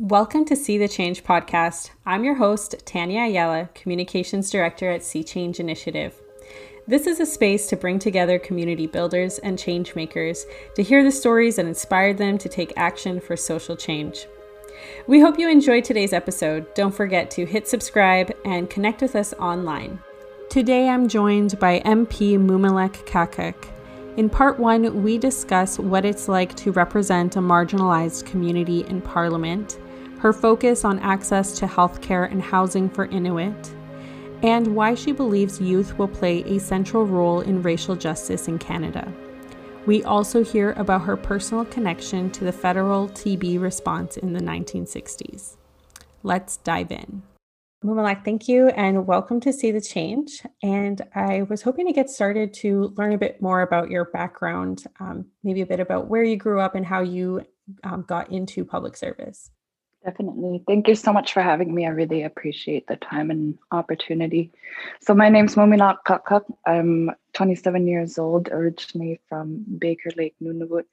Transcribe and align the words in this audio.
Welcome 0.00 0.44
to 0.44 0.54
See 0.54 0.78
the 0.78 0.86
Change 0.86 1.24
podcast. 1.24 1.90
I'm 2.06 2.22
your 2.22 2.36
host, 2.36 2.76
Tanya 2.86 3.22
Ayala, 3.22 3.68
Communications 3.74 4.48
Director 4.48 4.88
at 4.92 5.02
See 5.02 5.24
Change 5.24 5.58
Initiative. 5.58 6.14
This 6.86 7.08
is 7.08 7.18
a 7.18 7.26
space 7.26 7.66
to 7.66 7.76
bring 7.76 7.98
together 7.98 8.38
community 8.38 8.86
builders 8.86 9.40
and 9.40 9.58
change 9.58 9.96
makers 9.96 10.46
to 10.76 10.84
hear 10.84 11.02
the 11.02 11.10
stories 11.10 11.56
that 11.56 11.66
inspired 11.66 12.16
them 12.16 12.38
to 12.38 12.48
take 12.48 12.72
action 12.76 13.20
for 13.20 13.36
social 13.36 13.74
change. 13.74 14.28
We 15.08 15.18
hope 15.18 15.36
you 15.36 15.50
enjoyed 15.50 15.82
today's 15.82 16.12
episode. 16.12 16.72
Don't 16.76 16.94
forget 16.94 17.28
to 17.32 17.44
hit 17.44 17.66
subscribe 17.66 18.30
and 18.44 18.70
connect 18.70 19.02
with 19.02 19.16
us 19.16 19.34
online. 19.34 19.98
Today 20.48 20.88
I'm 20.88 21.08
joined 21.08 21.58
by 21.58 21.80
MP 21.80 22.38
Mumilaaq 22.38 23.04
Qaqqaq. 23.04 23.66
In 24.16 24.30
part 24.30 24.60
one, 24.60 25.02
we 25.02 25.18
discuss 25.18 25.76
what 25.76 26.04
it's 26.04 26.28
like 26.28 26.54
to 26.56 26.70
represent 26.70 27.34
a 27.34 27.40
marginalized 27.40 28.26
community 28.26 28.84
in 28.86 29.00
Parliament 29.00 29.78
her 30.18 30.32
focus 30.32 30.84
on 30.84 30.98
access 30.98 31.58
to 31.58 31.66
healthcare 31.66 32.30
and 32.30 32.42
housing 32.42 32.88
for 32.88 33.06
Inuit, 33.06 33.70
and 34.42 34.74
why 34.74 34.94
she 34.94 35.12
believes 35.12 35.60
youth 35.60 35.96
will 35.98 36.08
play 36.08 36.42
a 36.44 36.58
central 36.58 37.06
role 37.06 37.40
in 37.40 37.62
racial 37.62 37.96
justice 37.96 38.48
in 38.48 38.58
Canada. 38.58 39.12
We 39.86 40.04
also 40.04 40.44
hear 40.44 40.72
about 40.72 41.02
her 41.02 41.16
personal 41.16 41.64
connection 41.64 42.30
to 42.32 42.44
the 42.44 42.52
federal 42.52 43.08
TB 43.08 43.60
response 43.60 44.16
in 44.16 44.32
the 44.32 44.40
1960s. 44.40 45.56
Let's 46.22 46.58
dive 46.58 46.92
in. 46.92 47.22
Mumilaaq, 47.84 48.24
thank 48.24 48.48
you 48.48 48.68
and 48.70 49.06
welcome 49.06 49.38
to 49.40 49.52
See 49.52 49.70
the 49.70 49.80
Change. 49.80 50.42
And 50.64 51.00
I 51.14 51.42
was 51.42 51.62
hoping 51.62 51.86
to 51.86 51.92
get 51.92 52.10
started 52.10 52.52
to 52.54 52.92
learn 52.96 53.12
a 53.12 53.18
bit 53.18 53.40
more 53.40 53.62
about 53.62 53.88
your 53.88 54.06
background, 54.06 54.82
um, 54.98 55.26
maybe 55.44 55.60
a 55.60 55.66
bit 55.66 55.78
about 55.78 56.08
where 56.08 56.24
you 56.24 56.36
grew 56.36 56.60
up 56.60 56.74
and 56.74 56.84
how 56.84 57.02
you 57.02 57.46
um, 57.84 58.02
got 58.02 58.32
into 58.32 58.64
public 58.64 58.96
service. 58.96 59.52
Definitely. 60.08 60.62
Thank 60.66 60.88
you 60.88 60.94
so 60.94 61.12
much 61.12 61.34
for 61.34 61.42
having 61.42 61.74
me. 61.74 61.84
I 61.84 61.90
really 61.90 62.22
appreciate 62.22 62.86
the 62.86 62.96
time 62.96 63.30
and 63.30 63.58
opportunity. 63.72 64.50
So 65.02 65.12
my 65.12 65.28
name's 65.28 65.54
Mumilaaq 65.54 65.98
Qaqqaq. 66.06 66.44
I'm 66.64 67.10
27 67.34 67.86
years 67.86 68.16
old, 68.16 68.48
originally 68.48 69.20
from 69.28 69.66
Baker 69.78 70.08
Lake, 70.16 70.34
Nunavut, 70.42 70.84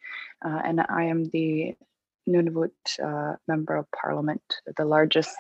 uh, 0.44 0.60
and 0.66 0.82
I 0.90 1.04
am 1.04 1.30
the 1.30 1.76
Nunavut 2.28 2.72
uh, 3.02 3.38
Member 3.48 3.78
of 3.78 3.86
Parliament, 3.92 4.44
the 4.76 4.84
largest 4.84 5.34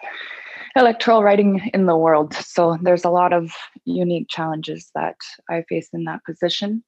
electoral 0.78 1.22
riding 1.22 1.70
in 1.74 1.86
the 1.86 1.98
world. 1.98 2.34
So 2.34 2.78
there's 2.82 3.04
a 3.04 3.10
lot 3.10 3.34
of 3.34 3.52
unique 3.84 4.28
challenges 4.30 4.90
that 4.96 5.18
I 5.50 5.64
face 5.68 5.90
in 5.92 6.06
that 6.06 6.24
position. 6.24 6.82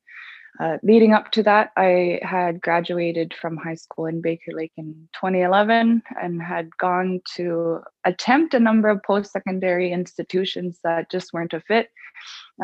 Uh, 0.59 0.77
leading 0.81 1.13
up 1.13 1.31
to 1.31 1.43
that, 1.43 1.71
I 1.77 2.19
had 2.23 2.61
graduated 2.61 3.33
from 3.39 3.57
high 3.57 3.75
school 3.75 4.07
in 4.07 4.21
Baker 4.21 4.53
Lake 4.53 4.71
in 4.75 5.07
2011 5.13 6.01
and 6.19 6.41
had 6.41 6.75
gone 6.77 7.21
to 7.35 7.81
attempt 8.05 8.53
a 8.53 8.59
number 8.59 8.89
of 8.89 9.03
post 9.03 9.31
secondary 9.31 9.91
institutions 9.91 10.79
that 10.83 11.11
just 11.11 11.31
weren't 11.31 11.53
a 11.53 11.61
fit. 11.61 11.89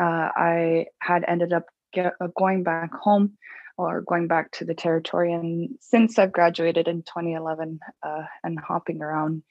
Uh, 0.00 0.28
I 0.34 0.86
had 1.00 1.24
ended 1.28 1.52
up 1.52 1.66
get, 1.92 2.14
uh, 2.20 2.28
going 2.36 2.64
back 2.64 2.92
home 2.92 3.36
or 3.76 4.02
going 4.02 4.26
back 4.26 4.50
to 4.52 4.64
the 4.64 4.74
territory. 4.74 5.32
And 5.32 5.76
since 5.80 6.18
I've 6.18 6.32
graduated 6.32 6.88
in 6.88 7.02
2011 7.02 7.80
uh, 8.02 8.22
and 8.42 8.58
hopping 8.58 9.02
around, 9.02 9.42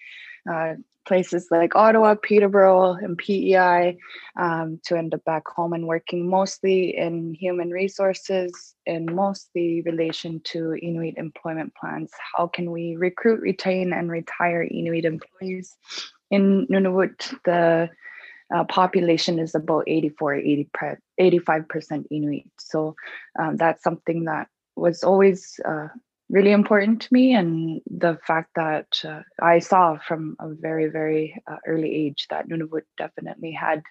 uh, 0.52 0.73
places 1.05 1.47
like 1.51 1.75
Ottawa, 1.75 2.15
Peterborough, 2.21 2.93
and 2.93 3.17
PEI 3.17 3.97
um, 4.39 4.79
to 4.85 4.97
end 4.97 5.13
up 5.13 5.23
back 5.25 5.47
home 5.47 5.73
and 5.73 5.87
working 5.87 6.29
mostly 6.29 6.95
in 6.97 7.33
human 7.33 7.71
resources 7.71 8.75
and 8.85 9.13
mostly 9.13 9.81
relation 9.81 10.41
to 10.45 10.73
Inuit 10.73 11.15
employment 11.17 11.73
plans. 11.75 12.11
How 12.35 12.47
can 12.47 12.71
we 12.71 12.95
recruit, 12.95 13.41
retain, 13.41 13.93
and 13.93 14.09
retire 14.09 14.63
Inuit 14.63 15.05
employees? 15.05 15.75
In 16.31 16.67
Nunavut, 16.67 17.33
the 17.45 17.89
uh, 18.53 18.63
population 18.65 19.39
is 19.39 19.55
about 19.55 19.83
84, 19.88 20.35
80, 20.35 20.69
85% 21.19 22.05
Inuit. 22.11 22.44
So 22.59 22.95
um, 23.39 23.57
that's 23.57 23.83
something 23.83 24.25
that 24.25 24.47
was 24.75 25.03
always 25.03 25.59
uh, 25.66 25.88
really 26.29 26.51
important 26.51 27.01
to 27.01 27.13
me 27.13 27.34
and 27.34 27.81
the 27.88 28.17
fact 28.25 28.50
that 28.56 28.88
uh, 29.03 29.22
i 29.41 29.59
saw 29.59 29.97
from 29.97 30.35
a 30.39 30.50
very 30.50 30.88
very 30.88 31.41
uh, 31.47 31.57
early 31.67 31.94
age 31.94 32.28
that 32.29 32.47
nunavut 32.47 32.84
definitely 32.97 33.51
had 33.51 33.81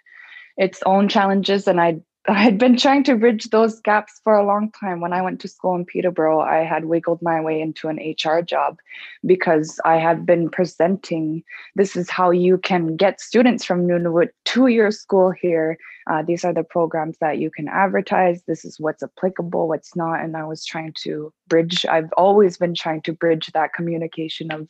its 0.57 0.83
own 0.85 1.09
challenges 1.09 1.69
and 1.69 1.81
i 1.81 2.01
I 2.29 2.35
had 2.35 2.57
been 2.57 2.77
trying 2.77 3.03
to 3.05 3.17
bridge 3.17 3.51
those 3.51 3.81
gaps 3.81 4.21
for 4.23 4.37
a 4.37 4.47
long 4.47 4.71
time. 4.79 5.01
When 5.01 5.13
I 5.13 5.23
went 5.23 5.41
to 5.41 5.49
school 5.49 5.75
in 5.75 5.85
Peterborough, 5.85 6.41
I 6.41 6.59
had 6.59 6.85
wiggled 6.85 7.21
my 7.21 7.41
way 7.41 7.61
into 7.61 7.89
an 7.89 7.99
HR 7.99 8.43
job 8.43 8.79
because 9.27 9.81
I 9.85 9.97
had 9.97 10.25
been 10.25 10.49
presenting 10.49 11.43
this 11.75 11.97
is 11.97 12.09
how 12.09 12.31
you 12.31 12.59
can 12.59 12.97
get 12.97 13.21
students 13.21 13.65
from 13.65 13.89
Nunavut 13.89 14.29
to 14.45 14.69
your 14.69 14.93
school 14.93 15.33
here 15.33 15.79
uh, 16.11 16.23
these 16.23 16.45
are 16.45 16.53
the 16.53 16.65
programs 16.65 17.17
that 17.19 17.39
you 17.39 17.51
can 17.51 17.69
advertise 17.69 18.43
this 18.45 18.65
is 18.65 18.81
what's 18.81 19.03
applicable 19.03 19.69
what's 19.69 19.95
not 19.97 20.21
and 20.21 20.37
i 20.37 20.45
was 20.45 20.65
trying 20.65 20.93
to 20.95 21.33
bridge 21.49 21.85
i've 21.87 22.13
always 22.17 22.57
been 22.57 22.75
trying 22.75 23.01
to 23.03 23.13
bridge 23.13 23.51
that 23.55 23.73
communication 23.73 24.51
of 24.51 24.69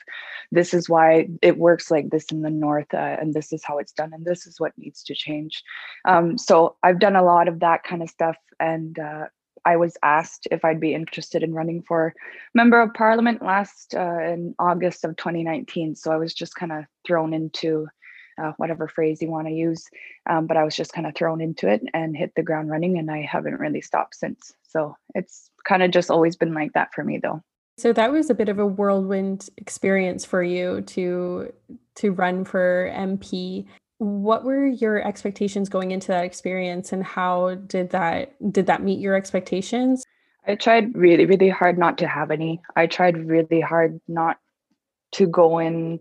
this 0.51 0.75
is 0.75 0.89
why 0.89 1.29
it 1.41 1.59
works 1.59 1.91
like 1.91 2.11
this 2.11 2.27
in 2.27 2.43
the 2.43 2.51
north 2.51 2.93
uh, 2.95 3.17
and 3.21 3.35
this 3.35 3.53
is 3.53 3.63
how 3.65 3.79
it's 3.79 3.93
done 3.93 4.11
and 4.13 4.25
this 4.25 4.47
is 4.47 4.59
what 4.59 4.73
needs 4.77 5.03
to 5.03 5.15
change 5.15 5.63
um, 6.07 6.37
so 6.39 6.77
i've 6.83 6.99
done 6.99 7.17
a 7.17 7.25
lot 7.25 7.49
of 7.49 7.61
that 7.61 7.83
kind 7.85 8.03
of 8.03 8.11
stuff 8.11 8.37
and 8.61 8.99
uh, 8.99 9.27
I 9.65 9.77
was 9.77 9.97
asked 10.03 10.49
if 10.51 10.65
I'd 10.65 10.81
be 10.81 10.95
interested 10.95 11.43
in 11.43 11.55
running 11.55 11.83
for 11.83 12.15
member 12.55 12.81
of 12.81 12.95
parliament 12.95 13.43
last 13.43 13.95
uh, 13.95 14.21
in 14.21 14.55
August 14.59 15.05
of 15.05 15.17
2019. 15.17 15.95
So 15.95 16.11
I 16.11 16.17
was 16.17 16.35
just 16.35 16.55
kind 16.55 16.73
of 16.73 16.85
thrown 17.07 17.33
into 17.33 17.87
uh, 18.41 18.53
whatever 18.57 18.89
phrase 18.89 19.23
you 19.23 19.31
want 19.31 19.47
to 19.47 19.53
use. 19.53 19.89
Um, 20.29 20.47
but 20.47 20.57
I 20.57 20.65
was 20.65 20.77
just 20.77 20.93
kind 20.93 21.07
of 21.07 21.15
thrown 21.15 21.41
into 21.41 21.69
it 21.69 21.83
and 21.95 22.17
hit 22.17 22.35
the 22.35 22.43
ground 22.43 22.71
running, 22.71 22.99
and 22.99 23.11
I 23.11 23.23
haven't 23.23 23.59
really 23.59 23.81
stopped 23.81 24.15
since. 24.15 24.53
So 24.69 24.97
it's 25.15 25.51
kind 25.65 25.83
of 25.83 25.91
just 25.91 26.11
always 26.11 26.37
been 26.37 26.55
like 26.55 26.73
that 26.73 26.95
for 26.95 27.05
me, 27.05 27.19
though. 27.19 27.43
So 27.79 27.93
that 27.93 28.13
was 28.13 28.31
a 28.31 28.35
bit 28.35 28.49
of 28.49 28.59
a 28.59 28.67
whirlwind 28.67 29.49
experience 29.57 30.25
for 30.25 30.43
you 30.43 30.83
to 30.83 31.53
to 31.97 32.13
run 32.13 32.45
for 32.45 32.91
MP. 32.95 33.67
What 33.99 34.45
were 34.45 34.67
your 34.67 35.07
expectations 35.07 35.69
going 35.69 35.91
into 35.91 36.09
that 36.09 36.25
experience, 36.25 36.93
and 36.93 37.03
how 37.03 37.55
did 37.55 37.91
that 37.91 38.35
did 38.53 38.67
that 38.67 38.83
meet 38.83 39.01
your 39.01 39.15
expectations? 39.15 40.05
I 40.47 40.57
tried 40.57 40.97
really, 40.97 41.25
really 41.25 41.49
hard 41.49 41.79
not 41.79 41.99
to 41.99 42.09
have 42.09 42.31
any. 42.31 42.61
I 42.75 42.87
tried 42.87 43.29
really 43.29 43.61
hard 43.61 44.01
not 44.09 44.39
to 45.13 45.27
go 45.27 45.59
in 45.59 46.01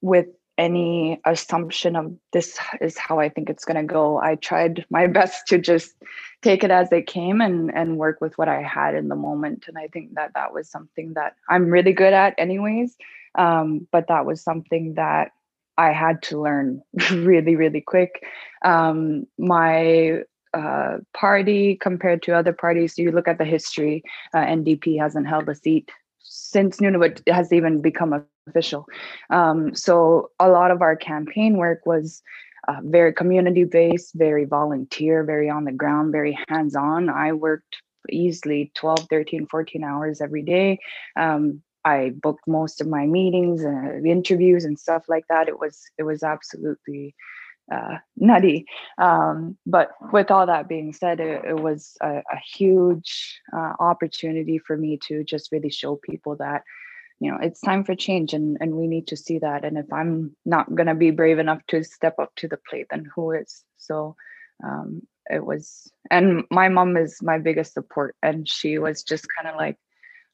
with 0.00 0.26
any 0.58 1.20
assumption 1.24 1.96
of 1.96 2.14
this 2.32 2.58
is 2.80 2.98
how 2.98 3.20
I 3.20 3.28
think 3.28 3.48
it's 3.48 3.64
going 3.64 3.76
to 3.76 3.84
go. 3.84 4.18
I 4.18 4.34
tried 4.34 4.84
my 4.90 5.06
best 5.18 5.46
to 5.48 5.58
just 5.58 5.94
take 6.42 6.62
it 6.62 6.70
as 6.70 6.92
it 6.92 7.06
came 7.06 7.40
and 7.40 7.74
and 7.74 7.96
work 7.96 8.20
with 8.20 8.36
what 8.36 8.48
I 8.48 8.62
had 8.62 8.94
in 8.94 9.08
the 9.08 9.16
moment. 9.16 9.64
And 9.68 9.78
I 9.78 9.86
think 9.88 10.14
that 10.14 10.32
that 10.34 10.52
was 10.52 10.68
something 10.68 11.14
that 11.14 11.36
I'm 11.48 11.70
really 11.70 11.92
good 11.92 12.12
at, 12.12 12.34
anyways. 12.36 12.96
Um, 13.36 13.86
but 13.92 14.08
that 14.08 14.26
was 14.26 14.42
something 14.42 14.94
that 14.94 15.30
I 15.78 15.92
had 15.92 16.22
to 16.24 16.42
learn 16.42 16.82
really, 17.12 17.56
really 17.56 17.80
quick. 17.80 18.24
Um, 18.64 19.26
my 19.38 20.22
uh, 20.52 20.98
party 21.14 21.76
compared 21.76 22.22
to 22.22 22.32
other 22.34 22.52
parties, 22.52 22.98
you 22.98 23.12
look 23.12 23.28
at 23.28 23.38
the 23.38 23.44
history, 23.44 24.02
uh, 24.34 24.38
NDP 24.38 24.98
hasn't 24.98 25.28
held 25.28 25.48
a 25.48 25.54
seat 25.54 25.90
since 26.28 26.78
Nunavut 26.78 27.26
has 27.28 27.52
even 27.52 27.80
become 27.80 28.24
official. 28.46 28.86
Um, 29.30 29.74
so 29.74 30.30
a 30.38 30.48
lot 30.48 30.70
of 30.70 30.82
our 30.82 30.96
campaign 30.96 31.56
work 31.56 31.86
was 31.86 32.22
uh, 32.68 32.80
very 32.82 33.12
community 33.12 33.64
based, 33.64 34.14
very 34.14 34.44
volunteer, 34.44 35.24
very 35.24 35.48
on 35.48 35.64
the 35.64 35.72
ground, 35.72 36.12
very 36.12 36.38
hands 36.48 36.76
on. 36.76 37.08
I 37.08 37.32
worked 37.32 37.76
easily 38.10 38.70
12, 38.74 39.06
13, 39.10 39.46
14 39.46 39.84
hours 39.84 40.20
every 40.20 40.42
day. 40.42 40.78
Um, 41.16 41.62
I 41.84 42.12
booked 42.22 42.46
most 42.46 42.80
of 42.80 42.86
my 42.86 43.06
meetings 43.06 43.62
and 43.62 44.06
interviews 44.06 44.64
and 44.64 44.78
stuff 44.78 45.04
like 45.08 45.24
that. 45.28 45.48
It 45.48 45.58
was 45.58 45.82
it 45.96 46.02
was 46.02 46.22
absolutely 46.22 47.14
uh, 47.72 47.98
nutty. 48.16 48.66
Um, 48.98 49.56
but 49.66 49.90
with 50.12 50.30
all 50.30 50.46
that 50.46 50.68
being 50.68 50.92
said, 50.92 51.20
it, 51.20 51.44
it 51.44 51.60
was 51.60 51.96
a, 52.00 52.18
a 52.18 52.38
huge 52.56 53.40
uh, 53.56 53.74
opportunity 53.80 54.58
for 54.58 54.76
me 54.76 54.98
to 55.08 55.24
just 55.24 55.52
really 55.52 55.70
show 55.70 55.96
people 55.96 56.36
that, 56.36 56.62
you 57.20 57.30
know, 57.30 57.38
it's 57.42 57.60
time 57.60 57.84
for 57.84 57.94
change 57.94 58.32
and, 58.32 58.56
and 58.60 58.74
we 58.74 58.86
need 58.86 59.08
to 59.08 59.16
see 59.16 59.38
that. 59.40 59.64
And 59.64 59.76
if 59.76 59.92
I'm 59.92 60.36
not 60.44 60.74
going 60.74 60.86
to 60.86 60.94
be 60.94 61.10
brave 61.10 61.38
enough 61.38 61.60
to 61.68 61.82
step 61.84 62.18
up 62.18 62.32
to 62.36 62.48
the 62.48 62.58
plate, 62.68 62.86
then 62.90 63.06
who 63.14 63.32
is? 63.32 63.64
So 63.76 64.16
um, 64.64 65.02
it 65.28 65.44
was, 65.44 65.90
and 66.10 66.44
my 66.50 66.68
mom 66.68 66.96
is 66.96 67.18
my 67.22 67.38
biggest 67.38 67.74
support. 67.74 68.14
And 68.22 68.48
she 68.48 68.78
was 68.78 69.02
just 69.02 69.26
kind 69.36 69.52
of 69.52 69.56
like, 69.56 69.76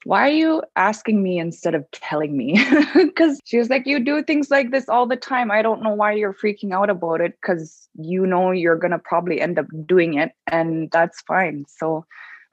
why 0.05 0.27
are 0.27 0.31
you 0.31 0.61
asking 0.75 1.23
me 1.23 1.39
instead 1.39 1.73
of 1.73 1.83
telling 1.89 2.37
me? 2.37 2.63
Because 2.93 3.39
she 3.43 3.57
was 3.57 3.71
like, 3.71 3.87
you 3.87 3.99
do 3.99 4.21
things 4.21 4.51
like 4.51 4.69
this 4.69 4.87
all 4.87 5.07
the 5.07 5.15
time. 5.15 5.49
I 5.49 5.63
don't 5.63 5.81
know 5.81 5.95
why 5.95 6.11
you're 6.13 6.33
freaking 6.33 6.73
out 6.73 6.91
about 6.91 7.21
it 7.21 7.33
because 7.41 7.89
you 7.95 8.27
know 8.27 8.51
you're 8.51 8.77
going 8.77 8.91
to 8.91 8.99
probably 8.99 9.41
end 9.41 9.57
up 9.57 9.65
doing 9.87 10.13
it 10.13 10.31
and 10.45 10.91
that's 10.91 11.21
fine. 11.21 11.65
So 11.67 12.05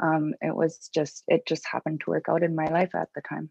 um, 0.03 0.33
it 0.41 0.57
was 0.57 0.89
just, 0.95 1.25
it 1.29 1.47
just 1.47 1.67
happened 1.71 2.01
to 2.05 2.11
work 2.11 2.25
out 2.31 2.43
in 2.43 2.57
my 2.57 2.69
life 2.69 2.95
at 2.95 3.09
the 3.15 3.21
time. 3.21 3.51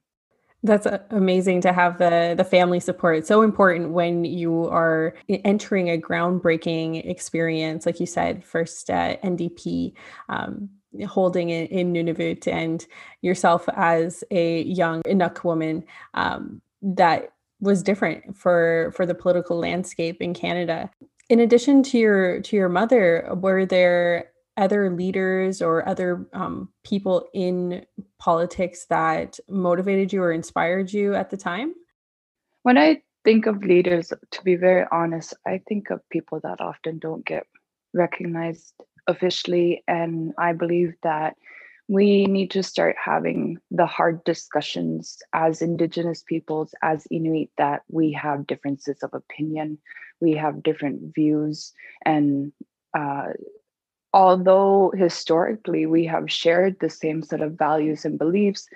That's 0.63 0.87
uh, 0.87 0.99
amazing 1.11 1.61
to 1.61 1.73
have 1.73 1.97
the 1.97 2.35
the 2.37 2.43
family 2.43 2.79
support. 2.79 3.17
It's 3.17 3.27
so 3.27 3.41
important 3.41 3.91
when 3.91 4.25
you 4.25 4.67
are 4.67 5.15
entering 5.27 5.89
a 5.89 5.97
groundbreaking 5.97 7.03
experience, 7.09 7.87
like 7.87 7.99
you 7.99 8.05
said, 8.05 8.45
first 8.45 8.91
uh, 8.91 9.17
NDP. 9.23 9.93
Um, 10.29 10.69
holding 11.07 11.49
in, 11.49 11.67
in 11.67 11.93
Nunavut 11.93 12.47
and 12.47 12.85
yourself 13.21 13.67
as 13.75 14.23
a 14.31 14.63
young 14.63 15.01
Inuk 15.03 15.43
woman 15.43 15.83
um, 16.13 16.61
that 16.81 17.33
was 17.59 17.83
different 17.83 18.35
for 18.35 18.91
for 18.95 19.05
the 19.05 19.15
political 19.15 19.57
landscape 19.57 20.21
in 20.21 20.33
Canada. 20.33 20.89
In 21.29 21.39
addition 21.39 21.83
to 21.83 21.97
your 21.97 22.41
to 22.41 22.55
your 22.55 22.69
mother, 22.69 23.29
were 23.35 23.65
there 23.65 24.31
other 24.57 24.89
leaders 24.89 25.61
or 25.61 25.87
other 25.87 26.27
um, 26.33 26.69
people 26.83 27.27
in 27.33 27.85
politics 28.19 28.85
that 28.89 29.39
motivated 29.47 30.11
you 30.11 30.21
or 30.21 30.31
inspired 30.31 30.91
you 30.91 31.15
at 31.15 31.29
the 31.29 31.37
time? 31.37 31.73
When 32.63 32.77
I 32.77 33.01
think 33.23 33.45
of 33.45 33.63
leaders, 33.63 34.11
to 34.31 34.43
be 34.43 34.55
very 34.55 34.85
honest, 34.91 35.33
I 35.47 35.61
think 35.67 35.89
of 35.89 36.07
people 36.09 36.39
that 36.43 36.59
often 36.59 36.99
don't 36.99 37.25
get 37.25 37.47
recognized 37.93 38.73
officially. 39.11 39.83
And 39.87 40.33
I 40.39 40.53
believe 40.53 40.93
that 41.03 41.35
we 41.87 42.25
need 42.25 42.49
to 42.51 42.63
start 42.63 42.95
having 43.03 43.57
the 43.69 43.85
hard 43.85 44.23
discussions 44.23 45.21
as 45.33 45.61
Indigenous 45.61 46.23
peoples, 46.23 46.73
as 46.81 47.05
Inuit, 47.11 47.49
that 47.57 47.83
we 47.89 48.11
have 48.13 48.47
differences 48.47 49.03
of 49.03 49.13
opinion, 49.13 49.77
we 50.19 50.33
have 50.33 50.63
different 50.63 51.13
views, 51.13 51.73
and 52.05 52.53
uh, 52.97 53.33
although 54.13 54.91
historically 54.95 55.85
we 55.85 56.05
have 56.05 56.31
shared 56.31 56.77
the 56.79 56.89
same 56.89 57.23
set 57.23 57.41
of 57.41 57.57
values 57.57 58.05
and 58.05 58.19
beliefs 58.19 58.67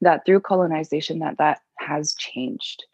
that 0.00 0.24
through 0.24 0.40
colonization 0.40 1.18
that 1.18 1.38
that 1.38 1.60
has 1.78 2.14
changed 2.14 2.84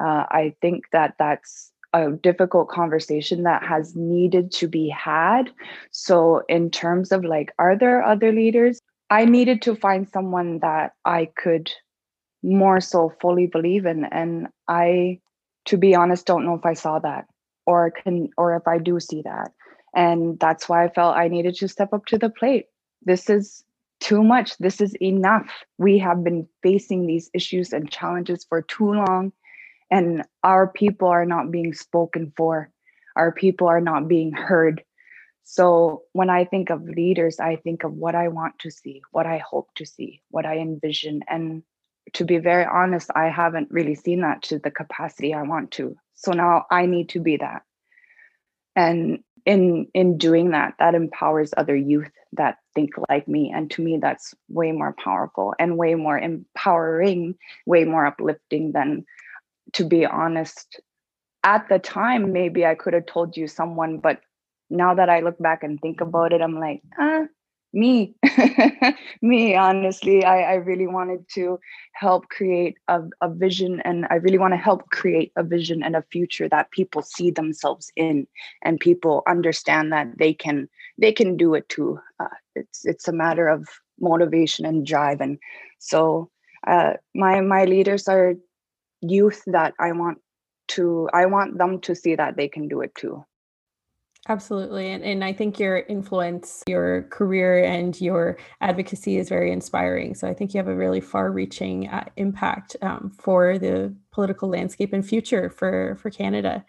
uh, 0.00 0.24
i 0.30 0.54
think 0.60 0.84
that 0.92 1.14
that's 1.18 1.72
a 1.92 2.12
difficult 2.12 2.68
conversation 2.68 3.44
that 3.44 3.62
has 3.62 3.96
needed 3.96 4.52
to 4.52 4.68
be 4.68 4.88
had 4.88 5.50
so 5.90 6.42
in 6.48 6.70
terms 6.70 7.12
of 7.12 7.24
like 7.24 7.52
are 7.58 7.76
there 7.76 8.04
other 8.04 8.32
leaders 8.32 8.80
i 9.10 9.24
needed 9.24 9.62
to 9.62 9.74
find 9.74 10.08
someone 10.08 10.58
that 10.58 10.92
i 11.04 11.28
could 11.36 11.70
more 12.42 12.80
so 12.80 13.12
fully 13.20 13.46
believe 13.46 13.86
in 13.86 14.04
and 14.04 14.48
i 14.68 15.18
to 15.64 15.76
be 15.76 15.94
honest 15.94 16.26
don't 16.26 16.44
know 16.44 16.54
if 16.54 16.66
i 16.66 16.74
saw 16.74 16.98
that 16.98 17.26
or 17.66 17.90
can 17.90 18.28
or 18.36 18.54
if 18.54 18.68
i 18.68 18.78
do 18.78 19.00
see 19.00 19.22
that 19.22 19.50
and 19.94 20.38
that's 20.38 20.68
why 20.68 20.84
I 20.84 20.88
felt 20.88 21.16
I 21.16 21.28
needed 21.28 21.56
to 21.56 21.68
step 21.68 21.92
up 21.92 22.06
to 22.06 22.18
the 22.18 22.30
plate. 22.30 22.66
This 23.02 23.28
is 23.30 23.64
too 24.00 24.22
much. 24.22 24.56
This 24.58 24.80
is 24.80 24.94
enough. 25.02 25.50
We 25.78 25.98
have 25.98 26.22
been 26.22 26.46
facing 26.62 27.06
these 27.06 27.30
issues 27.34 27.72
and 27.72 27.90
challenges 27.90 28.46
for 28.48 28.62
too 28.62 28.92
long, 28.92 29.32
and 29.90 30.24
our 30.42 30.68
people 30.68 31.08
are 31.08 31.26
not 31.26 31.50
being 31.50 31.72
spoken 31.72 32.32
for. 32.36 32.70
Our 33.16 33.32
people 33.32 33.66
are 33.68 33.80
not 33.80 34.08
being 34.08 34.32
heard. 34.32 34.82
So 35.44 36.02
when 36.12 36.28
I 36.28 36.44
think 36.44 36.70
of 36.70 36.82
leaders, 36.82 37.40
I 37.40 37.56
think 37.56 37.84
of 37.84 37.94
what 37.94 38.14
I 38.14 38.28
want 38.28 38.58
to 38.60 38.70
see, 38.70 39.00
what 39.12 39.26
I 39.26 39.38
hope 39.38 39.68
to 39.76 39.86
see, 39.86 40.20
what 40.30 40.44
I 40.44 40.58
envision. 40.58 41.22
And 41.26 41.62
to 42.12 42.24
be 42.24 42.38
very 42.38 42.66
honest, 42.66 43.10
I 43.14 43.30
haven't 43.30 43.70
really 43.70 43.94
seen 43.94 44.20
that 44.20 44.42
to 44.44 44.58
the 44.58 44.70
capacity 44.70 45.32
I 45.32 45.42
want 45.42 45.70
to. 45.72 45.96
So 46.14 46.32
now 46.32 46.66
I 46.70 46.86
need 46.86 47.08
to 47.10 47.20
be 47.20 47.38
that. 47.38 47.62
And 48.76 49.20
in 49.46 49.88
in 49.94 50.18
doing 50.18 50.50
that 50.50 50.74
that 50.78 50.94
empowers 50.94 51.54
other 51.56 51.74
youth 51.74 52.10
that 52.32 52.58
think 52.74 52.90
like 53.08 53.26
me 53.26 53.50
and 53.54 53.70
to 53.70 53.82
me 53.82 53.96
that's 53.96 54.34
way 54.48 54.72
more 54.72 54.94
powerful 55.02 55.54
and 55.58 55.78
way 55.78 55.94
more 55.94 56.18
empowering 56.18 57.34
way 57.64 57.84
more 57.84 58.04
uplifting 58.04 58.72
than 58.72 59.06
to 59.72 59.84
be 59.84 60.04
honest 60.06 60.80
at 61.44 61.68
the 61.68 61.78
time 61.78 62.32
maybe 62.32 62.66
i 62.66 62.74
could 62.74 62.94
have 62.94 63.06
told 63.06 63.36
you 63.36 63.46
someone 63.46 63.98
but 63.98 64.20
now 64.70 64.94
that 64.94 65.08
i 65.08 65.20
look 65.20 65.38
back 65.38 65.62
and 65.62 65.80
think 65.80 66.00
about 66.00 66.32
it 66.32 66.42
i'm 66.42 66.58
like 66.58 66.82
ah 66.98 67.24
me. 67.72 68.14
Me 69.22 69.54
honestly 69.54 70.24
I, 70.24 70.52
I 70.52 70.54
really 70.54 70.86
wanted 70.86 71.28
to 71.34 71.58
help 71.92 72.28
create 72.28 72.76
a, 72.88 73.02
a 73.20 73.28
vision 73.28 73.80
and 73.84 74.06
i 74.10 74.14
really 74.14 74.38
want 74.38 74.54
to 74.54 74.58
help 74.58 74.88
create 74.90 75.32
a 75.36 75.42
vision 75.42 75.82
and 75.82 75.94
a 75.96 76.04
future 76.10 76.48
that 76.48 76.70
people 76.70 77.02
see 77.02 77.30
themselves 77.30 77.90
in 77.96 78.26
and 78.62 78.80
people 78.80 79.22
understand 79.26 79.92
that 79.92 80.18
they 80.18 80.32
can 80.32 80.68
they 80.96 81.12
can 81.12 81.36
do 81.36 81.54
it 81.54 81.68
too. 81.68 82.00
Uh, 82.18 82.28
it's 82.54 82.84
it's 82.84 83.06
a 83.06 83.12
matter 83.12 83.48
of 83.48 83.68
motivation 84.00 84.64
and 84.64 84.86
drive 84.86 85.20
and 85.20 85.38
so 85.78 86.30
uh, 86.66 86.94
my 87.14 87.40
my 87.40 87.64
leaders 87.64 88.08
are 88.08 88.34
youth 89.00 89.42
that 89.46 89.74
i 89.78 89.92
want 89.92 90.18
to 90.66 91.08
i 91.12 91.26
want 91.26 91.56
them 91.58 91.80
to 91.80 91.94
see 91.94 92.14
that 92.14 92.36
they 92.36 92.48
can 92.48 92.68
do 92.68 92.80
it 92.80 92.94
too 92.94 93.24
Absolutely. 94.28 94.90
And, 94.90 95.02
and 95.04 95.24
I 95.24 95.32
think 95.32 95.58
your 95.58 95.78
influence, 95.78 96.62
your 96.66 97.04
career, 97.04 97.64
and 97.64 97.98
your 97.98 98.36
advocacy 98.60 99.16
is 99.16 99.28
very 99.28 99.50
inspiring. 99.52 100.14
So 100.14 100.28
I 100.28 100.34
think 100.34 100.52
you 100.52 100.58
have 100.58 100.68
a 100.68 100.74
really 100.74 101.00
far 101.00 101.30
reaching 101.30 101.88
uh, 101.88 102.04
impact 102.16 102.76
um, 102.82 103.10
for 103.18 103.58
the 103.58 103.94
political 104.12 104.48
landscape 104.48 104.92
and 104.92 105.06
future 105.06 105.48
for, 105.48 105.96
for 106.02 106.10
Canada. 106.10 106.64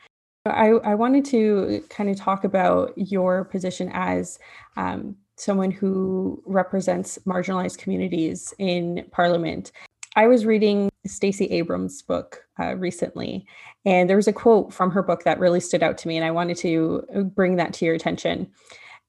I, 0.46 0.70
I 0.70 0.96
wanted 0.96 1.26
to 1.26 1.84
kind 1.90 2.10
of 2.10 2.16
talk 2.16 2.46
about 2.46 2.94
your 2.96 3.44
position 3.44 3.90
as 3.94 4.40
um, 4.78 5.18
someone 5.36 5.72
who 5.72 6.42
represents 6.46 7.20
marginalized 7.26 7.78
communities 7.78 8.54
in 8.58 9.06
Parliament. 9.12 9.72
I 10.20 10.28
was 10.28 10.46
reading 10.46 10.90
Stacey 11.08 11.46
Abrams' 11.46 12.02
book 12.02 12.44
uh, 12.60 12.76
recently, 12.76 13.46
and 13.86 14.10
there 14.10 14.18
was 14.18 14.28
a 14.28 14.34
quote 14.34 14.74
from 14.74 14.92
her 14.92 15.02
book 15.02 15.24
that 15.24 15.40
really 15.40 15.62
stood 15.62 15.82
out 15.82 15.98
to 16.00 16.10
me, 16.10 16.18
and 16.18 16.26
I 16.26 16.32
wanted 16.32 16.58
to 16.58 17.06
uh, 17.16 17.22
bring 17.22 17.56
that 17.56 17.72
to 17.76 17.86
your 17.86 17.96
attention. 17.96 18.52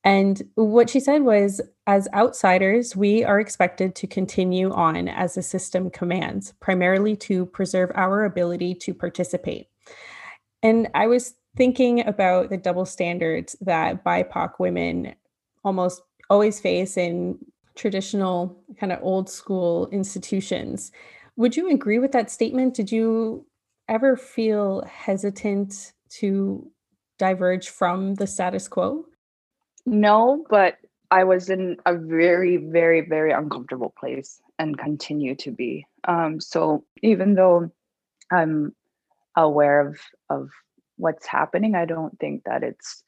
And 0.05 0.41
what 0.55 0.89
she 0.89 1.01
said 1.01 1.23
was 1.23 1.61
as 1.89 2.07
outsiders, 2.15 2.95
we 2.95 3.25
are 3.25 3.41
expected 3.41 3.97
to 3.97 4.07
continue 4.07 4.71
on 4.71 5.09
as 5.09 5.35
the 5.35 5.43
system 5.43 5.91
commands, 5.91 6.55
primarily 6.61 7.17
to 7.17 7.47
preserve 7.47 7.91
our 7.97 8.25
ability 8.25 8.77
to 8.77 8.95
participate. 8.95 9.67
And 10.63 10.89
I 10.95 11.09
was 11.09 11.35
thinking 11.57 12.07
about 12.07 12.51
the 12.51 12.57
double 12.57 12.87
standards 12.87 13.57
that 13.63 14.05
BIPOC 14.05 14.61
women 14.61 15.17
almost 15.65 16.03
always 16.31 16.61
face 16.61 16.97
in 16.97 17.37
traditional, 17.81 18.55
kind 18.79 18.93
of 18.93 18.99
old 19.03 19.31
school 19.31 19.89
institutions. 19.91 20.93
Would 21.37 21.57
you 21.57 21.71
agree 21.71 21.99
with 21.99 22.13
that 22.13 22.31
statement? 22.31 22.75
Did 22.75 22.93
you 22.93 23.47
ever 23.89 24.17
feel 24.17 24.85
hesitant 24.87 25.93
to 26.21 26.71
diverge 27.19 27.71
from 27.71 28.15
the 28.17 28.27
status 28.27 28.69
quo? 28.69 29.07
No, 29.87 30.45
but 30.51 30.77
I 31.11 31.25
was 31.25 31.49
in 31.49 31.79
a 31.87 31.97
very, 31.97 32.59
very, 32.59 33.01
very 33.01 33.33
uncomfortable 33.33 33.95
place 33.99 34.41
and 34.59 34.79
continue 34.79 35.35
to 35.37 35.51
be. 35.51 35.87
Um, 36.07 36.39
so 36.39 36.85
even 37.03 37.35
though 37.35 37.71
I'm 38.31 38.75
aware 39.37 39.81
of 39.89 39.99
of 40.29 40.51
what's 40.97 41.27
happening, 41.27 41.75
I 41.75 41.87
don't 41.87 42.19
think 42.19 42.45
that 42.45 42.63
it's 42.63 43.03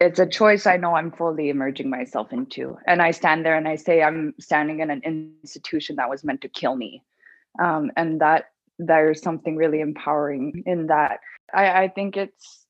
it's 0.00 0.18
a 0.18 0.26
choice 0.26 0.66
I 0.66 0.76
know 0.76 0.94
I'm 0.94 1.10
fully 1.10 1.48
emerging 1.48 1.90
myself 1.90 2.32
into. 2.32 2.78
And 2.86 3.02
I 3.02 3.10
stand 3.10 3.44
there 3.44 3.56
and 3.56 3.66
I 3.66 3.76
say 3.76 4.02
I'm 4.02 4.34
standing 4.38 4.80
in 4.80 4.90
an 4.90 5.02
institution 5.04 5.96
that 5.96 6.08
was 6.08 6.22
meant 6.22 6.40
to 6.42 6.48
kill 6.48 6.76
me. 6.76 7.02
Um, 7.60 7.90
and 7.96 8.20
that 8.20 8.50
there's 8.78 9.20
something 9.20 9.56
really 9.56 9.80
empowering 9.80 10.62
in 10.66 10.86
that. 10.86 11.20
I, 11.52 11.84
I 11.84 11.88
think 11.88 12.16
it's 12.16 12.64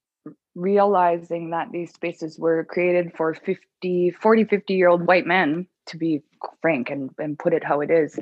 realizing 0.55 1.51
that 1.51 1.71
these 1.71 1.93
spaces 1.93 2.39
were 2.39 2.65
created 2.65 3.13
for 3.15 3.35
50, 3.35 4.11
40, 4.13 4.45
50 4.45 4.75
year 4.75 4.89
old 4.89 5.07
white 5.07 5.27
men, 5.27 5.67
to 5.87 5.97
be 5.97 6.23
frank 6.61 6.91
and, 6.91 7.11
and 7.19 7.39
put 7.39 7.55
it 7.55 7.65
how 7.65 7.81
it 7.81 7.91
is. 7.91 8.19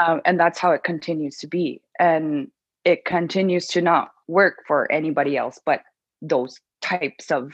Um, 0.00 0.20
and 0.24 0.40
that's 0.40 0.58
how 0.58 0.72
it 0.72 0.84
continues 0.84 1.36
to 1.38 1.46
be. 1.46 1.82
And 1.98 2.50
it 2.84 3.04
continues 3.04 3.66
to 3.68 3.82
not 3.82 4.12
work 4.26 4.64
for 4.66 4.90
anybody 4.90 5.36
else 5.36 5.60
but 5.64 5.82
those 6.22 6.60
types 6.80 7.30
of 7.30 7.52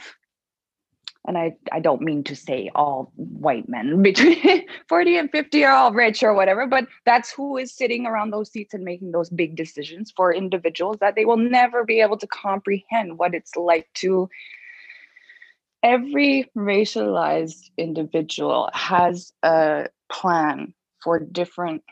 and 1.27 1.37
I, 1.37 1.55
I 1.71 1.81
don't 1.81 2.01
mean 2.01 2.23
to 2.23 2.35
say 2.35 2.71
all 2.73 3.11
white 3.15 3.67
men 3.67 4.01
between 4.01 4.65
40 4.87 5.17
and 5.17 5.31
50 5.31 5.65
are 5.65 5.71
all 5.73 5.91
rich 5.91 6.23
or 6.23 6.33
whatever, 6.33 6.65
but 6.65 6.87
that's 7.05 7.31
who 7.31 7.57
is 7.57 7.73
sitting 7.73 8.05
around 8.05 8.31
those 8.31 8.49
seats 8.49 8.73
and 8.73 8.83
making 8.83 9.11
those 9.11 9.29
big 9.29 9.55
decisions 9.55 10.11
for 10.15 10.33
individuals 10.33 10.97
that 11.01 11.15
they 11.15 11.25
will 11.25 11.37
never 11.37 11.83
be 11.83 11.99
able 11.99 12.17
to 12.17 12.27
comprehend 12.27 13.17
what 13.17 13.35
it's 13.35 13.55
like 13.55 13.87
to. 13.95 14.29
Every 15.83 16.49
racialized 16.57 17.69
individual 17.77 18.69
has 18.73 19.33
a 19.43 19.89
plan 20.09 20.73
for 21.03 21.19
different 21.19 21.83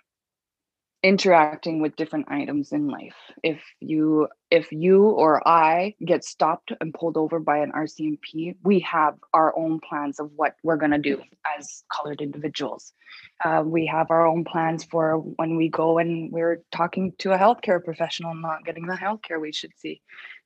interacting 1.05 1.81
with 1.81 1.95
different 1.95 2.25
items 2.31 2.71
in 2.71 2.87
life. 2.87 3.15
If 3.43 3.61
you 3.79 4.27
if 4.49 4.71
you 4.71 5.03
or 5.03 5.47
i 5.47 5.93
get 6.03 6.23
stopped 6.23 6.71
and 6.81 6.93
pulled 6.93 7.17
over 7.17 7.39
by 7.39 7.57
an 7.57 7.71
rcmp 7.71 8.55
we 8.63 8.79
have 8.79 9.15
our 9.33 9.55
own 9.57 9.79
plans 9.87 10.19
of 10.19 10.31
what 10.35 10.55
we're 10.63 10.77
going 10.77 10.91
to 10.91 10.97
do 10.97 11.21
as 11.57 11.83
colored 11.93 12.21
individuals. 12.21 12.93
Uh, 13.43 13.61
we 13.63 13.85
have 13.85 14.07
our 14.09 14.25
own 14.25 14.43
plans 14.43 14.83
for 14.83 15.17
when 15.37 15.55
we 15.57 15.69
go 15.69 15.99
and 15.99 16.31
we're 16.31 16.63
talking 16.71 17.13
to 17.19 17.33
a 17.33 17.37
healthcare 17.37 17.83
professional 17.83 18.31
and 18.31 18.41
not 18.41 18.65
getting 18.65 18.87
the 18.87 18.95
healthcare 18.95 19.39
we 19.39 19.51
should 19.51 19.73
see. 19.77 20.01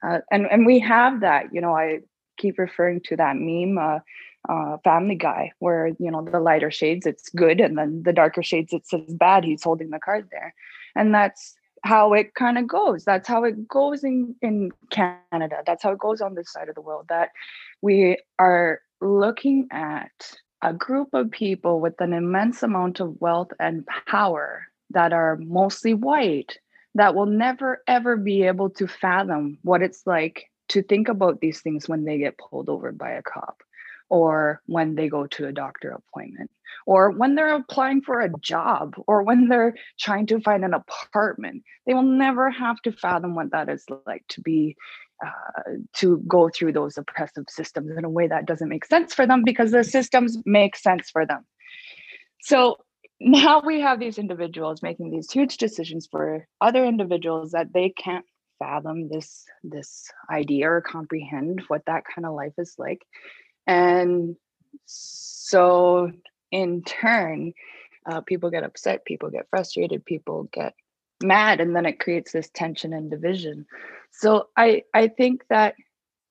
Uh, 0.05 0.19
and 0.29 0.45
and 0.51 0.65
we 0.65 0.79
have 0.79 1.21
that 1.21 1.53
you 1.53 1.61
know 1.61 1.73
i 1.73 1.99
keep 2.37 2.57
referring 2.57 2.99
to 3.01 3.15
that 3.15 3.35
meme 3.37 3.77
uh, 3.77 3.99
uh, 4.47 4.77
Family 4.83 5.15
Guy, 5.15 5.51
where 5.59 5.87
you 5.99 6.11
know 6.11 6.23
the 6.23 6.39
lighter 6.39 6.71
shades 6.71 7.05
it's 7.05 7.29
good, 7.29 7.59
and 7.59 7.77
then 7.77 8.03
the 8.03 8.13
darker 8.13 8.43
shades 8.43 8.73
it 8.73 8.87
says 8.87 9.13
bad. 9.13 9.43
He's 9.43 9.63
holding 9.63 9.89
the 9.89 9.99
card 9.99 10.29
there, 10.31 10.53
and 10.95 11.13
that's 11.13 11.55
how 11.83 12.13
it 12.13 12.35
kind 12.35 12.57
of 12.57 12.67
goes. 12.67 13.05
That's 13.05 13.27
how 13.27 13.43
it 13.43 13.67
goes 13.67 14.03
in 14.03 14.35
in 14.41 14.71
Canada. 14.91 15.63
That's 15.65 15.83
how 15.83 15.91
it 15.91 15.99
goes 15.99 16.21
on 16.21 16.35
this 16.35 16.51
side 16.51 16.69
of 16.69 16.75
the 16.75 16.81
world. 16.81 17.05
That 17.09 17.29
we 17.81 18.17
are 18.37 18.81
looking 19.01 19.67
at 19.71 20.11
a 20.61 20.73
group 20.73 21.09
of 21.13 21.31
people 21.31 21.79
with 21.79 21.99
an 22.01 22.13
immense 22.13 22.63
amount 22.63 22.99
of 22.99 23.19
wealth 23.21 23.51
and 23.59 23.87
power 24.07 24.63
that 24.91 25.13
are 25.13 25.37
mostly 25.37 25.93
white 25.93 26.57
that 26.95 27.15
will 27.15 27.27
never 27.27 27.81
ever 27.87 28.17
be 28.17 28.43
able 28.43 28.69
to 28.69 28.87
fathom 28.87 29.57
what 29.61 29.81
it's 29.81 30.05
like 30.05 30.49
to 30.67 30.83
think 30.83 31.07
about 31.07 31.39
these 31.39 31.61
things 31.61 31.87
when 31.87 32.03
they 32.03 32.17
get 32.17 32.37
pulled 32.37 32.69
over 32.69 32.91
by 32.91 33.11
a 33.11 33.21
cop 33.21 33.61
or 34.09 34.61
when 34.65 34.95
they 34.95 35.07
go 35.07 35.27
to 35.27 35.47
a 35.47 35.51
doctor 35.51 35.91
appointment 35.91 36.51
or 36.85 37.11
when 37.11 37.35
they're 37.35 37.55
applying 37.55 38.01
for 38.01 38.19
a 38.19 38.31
job 38.39 38.95
or 39.07 39.23
when 39.23 39.47
they're 39.47 39.75
trying 39.99 40.25
to 40.27 40.39
find 40.39 40.65
an 40.65 40.73
apartment. 40.73 41.63
They 41.85 41.93
will 41.93 42.03
never 42.03 42.49
have 42.49 42.81
to 42.81 42.91
fathom 42.91 43.35
what 43.35 43.51
that 43.51 43.69
is 43.69 43.85
like 44.05 44.25
to 44.29 44.41
be 44.41 44.75
uh, 45.25 45.73
to 45.93 46.23
go 46.27 46.49
through 46.49 46.71
those 46.71 46.97
oppressive 46.97 47.43
systems 47.49 47.91
in 47.97 48.05
a 48.05 48.09
way 48.09 48.27
that 48.27 48.45
doesn't 48.45 48.69
make 48.69 48.85
sense 48.85 49.13
for 49.13 49.27
them 49.27 49.43
because 49.43 49.71
the 49.71 49.83
systems 49.83 50.37
make 50.45 50.77
sense 50.77 51.09
for 51.09 51.25
them. 51.25 51.45
So 52.41 52.77
now 53.19 53.61
we 53.65 53.81
have 53.81 53.99
these 53.99 54.17
individuals 54.17 54.81
making 54.81 55.11
these 55.11 55.29
huge 55.29 55.57
decisions 55.57 56.07
for 56.09 56.47
other 56.61 56.85
individuals 56.85 57.51
that 57.51 57.73
they 57.73 57.89
can't 57.89 58.25
fathom 58.59 59.09
this 59.09 59.45
this 59.63 60.09
idea 60.31 60.69
or 60.69 60.81
comprehend 60.81 61.63
what 61.67 61.81
that 61.85 62.03
kind 62.13 62.25
of 62.25 62.33
life 62.33 62.53
is 62.57 62.75
like 62.77 63.01
and 63.69 64.35
so, 64.87 66.11
in 66.51 66.81
turn, 66.81 67.53
uh, 68.07 68.21
people 68.21 68.49
get 68.49 68.63
upset, 68.63 69.05
people 69.05 69.29
get 69.29 69.47
frustrated, 69.51 70.03
people 70.03 70.49
get 70.51 70.73
mad, 71.21 71.61
and 71.61 71.75
then 71.75 71.85
it 71.85 71.99
creates 71.99 72.31
this 72.31 72.49
tension 72.51 72.93
and 72.93 73.11
division. 73.11 73.67
So, 74.09 74.47
I, 74.57 74.81
I 74.95 75.07
think 75.07 75.43
that 75.51 75.75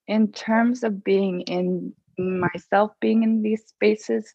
in 0.05 0.33
terms 0.33 0.83
of 0.83 1.01
being 1.01 1.41
in 1.41 1.93
myself 2.17 2.91
being 2.99 3.23
in 3.23 3.41
these 3.41 3.63
spaces, 3.65 4.33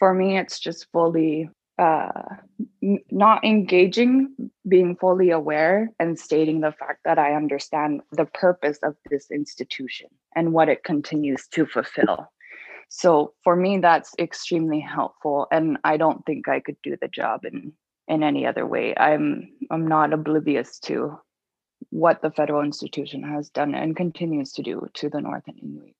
for 0.00 0.12
me, 0.12 0.36
it's 0.36 0.58
just 0.58 0.88
fully 0.90 1.48
uh, 1.78 2.10
not 3.12 3.44
engaging, 3.44 4.34
being 4.66 4.96
fully 4.96 5.30
aware, 5.30 5.88
and 6.00 6.18
stating 6.18 6.62
the 6.62 6.72
fact 6.72 7.02
that 7.04 7.20
I 7.20 7.34
understand 7.34 8.00
the 8.10 8.24
purpose 8.24 8.78
of 8.82 8.96
this 9.08 9.30
institution 9.30 10.08
and 10.34 10.52
what 10.52 10.68
it 10.68 10.82
continues 10.82 11.46
to 11.52 11.64
fulfill. 11.64 12.26
So 12.90 13.34
for 13.44 13.54
me, 13.54 13.78
that's 13.78 14.14
extremely 14.18 14.80
helpful. 14.80 15.46
And 15.52 15.78
I 15.84 15.96
don't 15.96 16.26
think 16.26 16.48
I 16.48 16.58
could 16.58 16.76
do 16.82 16.96
the 17.00 17.08
job 17.08 17.44
in 17.44 17.72
in 18.08 18.24
any 18.24 18.44
other 18.44 18.66
way. 18.66 18.94
I'm 18.96 19.52
I'm 19.70 19.86
not 19.86 20.12
oblivious 20.12 20.80
to 20.80 21.18
what 21.90 22.20
the 22.20 22.32
federal 22.32 22.62
institution 22.62 23.22
has 23.22 23.48
done 23.48 23.74
and 23.74 23.96
continues 23.96 24.52
to 24.54 24.62
do 24.62 24.86
to 24.94 25.08
the 25.08 25.20
North 25.20 25.44
and 25.46 25.58
Inuit. 25.62 25.94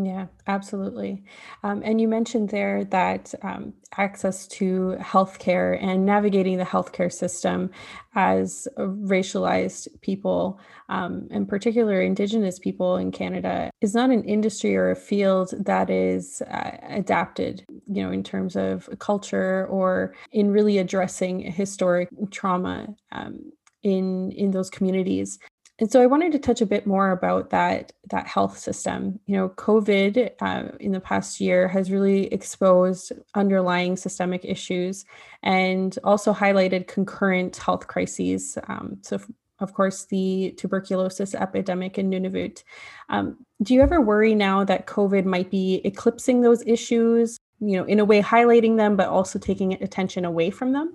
Yeah, 0.00 0.26
absolutely. 0.46 1.24
Um, 1.64 1.82
and 1.84 2.00
you 2.00 2.06
mentioned 2.06 2.50
there 2.50 2.84
that 2.84 3.34
um, 3.42 3.72
access 3.96 4.46
to 4.46 4.96
healthcare 5.00 5.76
and 5.82 6.06
navigating 6.06 6.56
the 6.56 6.64
healthcare 6.64 7.12
system 7.12 7.70
as 8.14 8.68
racialized 8.78 9.88
people, 10.00 10.60
um, 10.88 11.26
and 11.32 11.48
particular 11.48 12.00
Indigenous 12.00 12.60
people 12.60 12.96
in 12.96 13.10
Canada, 13.10 13.70
is 13.80 13.92
not 13.92 14.10
an 14.10 14.22
industry 14.22 14.76
or 14.76 14.90
a 14.92 14.96
field 14.96 15.52
that 15.58 15.90
is 15.90 16.42
uh, 16.42 16.76
adapted, 16.88 17.64
you 17.86 18.00
know, 18.04 18.12
in 18.12 18.22
terms 18.22 18.54
of 18.54 18.88
culture 19.00 19.66
or 19.66 20.14
in 20.30 20.52
really 20.52 20.78
addressing 20.78 21.40
historic 21.40 22.08
trauma 22.30 22.86
um, 23.10 23.50
in 23.82 24.30
in 24.32 24.52
those 24.52 24.70
communities 24.70 25.38
and 25.80 25.90
so 25.92 26.02
I 26.02 26.06
wanted 26.06 26.32
to 26.32 26.40
touch 26.40 26.60
a 26.60 26.66
bit 26.66 26.86
more 26.86 27.12
about 27.12 27.50
that 27.50 27.92
that 28.10 28.26
health 28.26 28.58
system. 28.58 29.20
You 29.26 29.36
know, 29.36 29.48
COVID 29.50 30.30
uh, 30.40 30.76
in 30.80 30.92
the 30.92 31.00
past 31.00 31.40
year 31.40 31.68
has 31.68 31.92
really 31.92 32.26
exposed 32.32 33.12
underlying 33.34 33.96
systemic 33.96 34.44
issues 34.44 35.04
and 35.42 35.96
also 36.02 36.34
highlighted 36.34 36.88
concurrent 36.88 37.56
health 37.56 37.86
crises. 37.86 38.58
Um, 38.66 38.98
so, 39.02 39.20
of 39.60 39.72
course, 39.72 40.06
the 40.06 40.52
tuberculosis 40.56 41.34
epidemic 41.34 41.96
in 41.96 42.10
Nunavut. 42.10 42.64
Um, 43.08 43.36
do 43.62 43.74
you 43.74 43.80
ever 43.80 44.00
worry 44.00 44.34
now 44.34 44.64
that 44.64 44.86
COVID 44.86 45.24
might 45.24 45.50
be 45.50 45.80
eclipsing 45.84 46.40
those 46.40 46.62
issues? 46.66 47.38
You 47.60 47.76
know, 47.76 47.84
in 47.84 48.00
a 48.00 48.04
way, 48.04 48.20
highlighting 48.20 48.78
them, 48.78 48.96
but 48.96 49.08
also 49.08 49.38
taking 49.38 49.74
attention 49.74 50.24
away 50.24 50.50
from 50.50 50.72
them? 50.72 50.92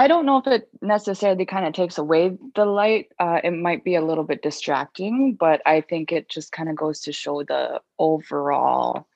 I 0.00 0.08
don't 0.08 0.24
know 0.24 0.38
if 0.38 0.46
it 0.46 0.66
necessarily 0.80 1.44
kind 1.44 1.66
of 1.66 1.74
takes 1.74 1.98
away 1.98 2.38
the 2.54 2.64
light. 2.64 3.08
Uh, 3.18 3.40
it 3.44 3.50
might 3.50 3.84
be 3.84 3.96
a 3.96 4.02
little 4.02 4.24
bit 4.24 4.40
distracting, 4.40 5.34
but 5.34 5.60
I 5.66 5.82
think 5.82 6.10
it 6.10 6.30
just 6.30 6.52
kind 6.52 6.70
of 6.70 6.76
goes 6.76 7.00
to 7.00 7.12
show 7.12 7.42
the 7.42 7.82
overall 7.98 9.06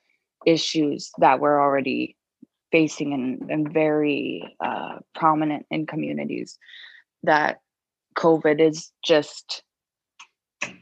issues 0.45 1.09
that 1.17 1.39
we're 1.39 1.59
already 1.59 2.15
facing 2.71 3.13
and, 3.13 3.49
and 3.49 3.73
very 3.73 4.55
uh, 4.63 4.99
prominent 5.15 5.65
in 5.71 5.87
communities. 5.87 6.59
That 7.23 7.61
COVID 8.15 8.61
is 8.61 8.91
just 9.03 9.63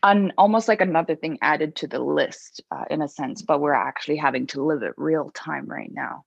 an, 0.04 0.34
almost 0.38 0.68
like 0.68 0.82
another 0.82 1.16
thing 1.16 1.38
added 1.42 1.78
to 1.78 1.88
the 1.88 2.00
list 2.00 2.62
uh, 2.72 2.84
in 2.90 3.02
a 3.02 3.08
sense, 3.08 3.42
but 3.42 3.62
we're 3.62 3.72
actually 3.72 4.18
having 4.18 4.48
to 4.48 4.66
live 4.66 4.84
it 4.84 4.96
real 4.98 5.32
time 5.34 5.66
right 5.66 5.92
now 5.94 6.26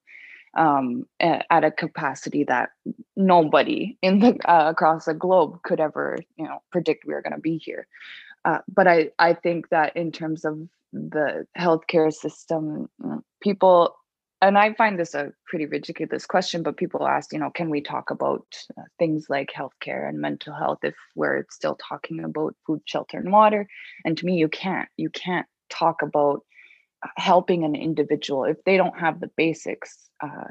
um, 0.57 1.07
at 1.21 1.65
a 1.65 1.71
capacity 1.71 2.45
that 2.45 2.71
nobody 3.17 3.97
in 4.03 4.21
the 4.21 4.37
uh, 4.51 4.71
across 4.71 5.05
the 5.05 5.15
globe 5.15 5.63
could 5.63 5.81
ever 5.81 6.17
you 6.37 6.45
know 6.45 6.59
predict 6.73 7.05
we 7.07 7.15
were 7.15 7.23
going 7.23 7.35
to 7.35 7.41
be 7.41 7.59
here. 7.59 7.87
Uh, 8.45 8.59
but 8.69 8.87
i 8.87 9.11
i 9.19 9.35
think 9.35 9.69
that 9.71 9.97
in 9.97 10.13
terms 10.13 10.45
of 10.45 10.59
the 10.93 11.47
healthcare 11.59 12.13
system 12.13 12.89
people 13.41 13.95
and 14.41 14.57
i 14.57 14.73
find 14.75 14.99
this 14.99 15.15
a 15.15 15.33
pretty 15.47 15.67
ridiculous 15.67 16.27
question 16.27 16.63
but 16.63 16.77
people 16.77 17.07
ask 17.07 17.33
you 17.33 17.39
know 17.39 17.51
can 17.51 17.71
we 17.71 17.81
talk 17.81 18.11
about 18.11 18.47
uh, 18.79 18.83
things 18.99 19.27
like 19.29 19.51
healthcare 19.57 20.09
and 20.09 20.21
mental 20.21 20.55
health 20.55 20.79
if 20.83 20.95
we're 21.17 21.45
still 21.51 21.77
talking 21.89 22.23
about 22.25 22.55
food 22.67 22.81
shelter 22.85 23.19
and 23.19 23.33
water? 23.33 23.67
And 24.05 24.17
to 24.19 24.27
me 24.27 24.35
you 24.37 24.49
can't 24.49 24.89
you 24.97 25.11
can't 25.11 25.47
talk 25.71 26.03
about 26.03 26.43
helping 27.17 27.65
an 27.65 27.75
individual 27.75 28.45
if 28.45 28.63
they 28.65 28.77
don't 28.77 28.99
have 28.99 29.21
the 29.21 29.31
basics 29.37 30.09
uh, 30.23 30.49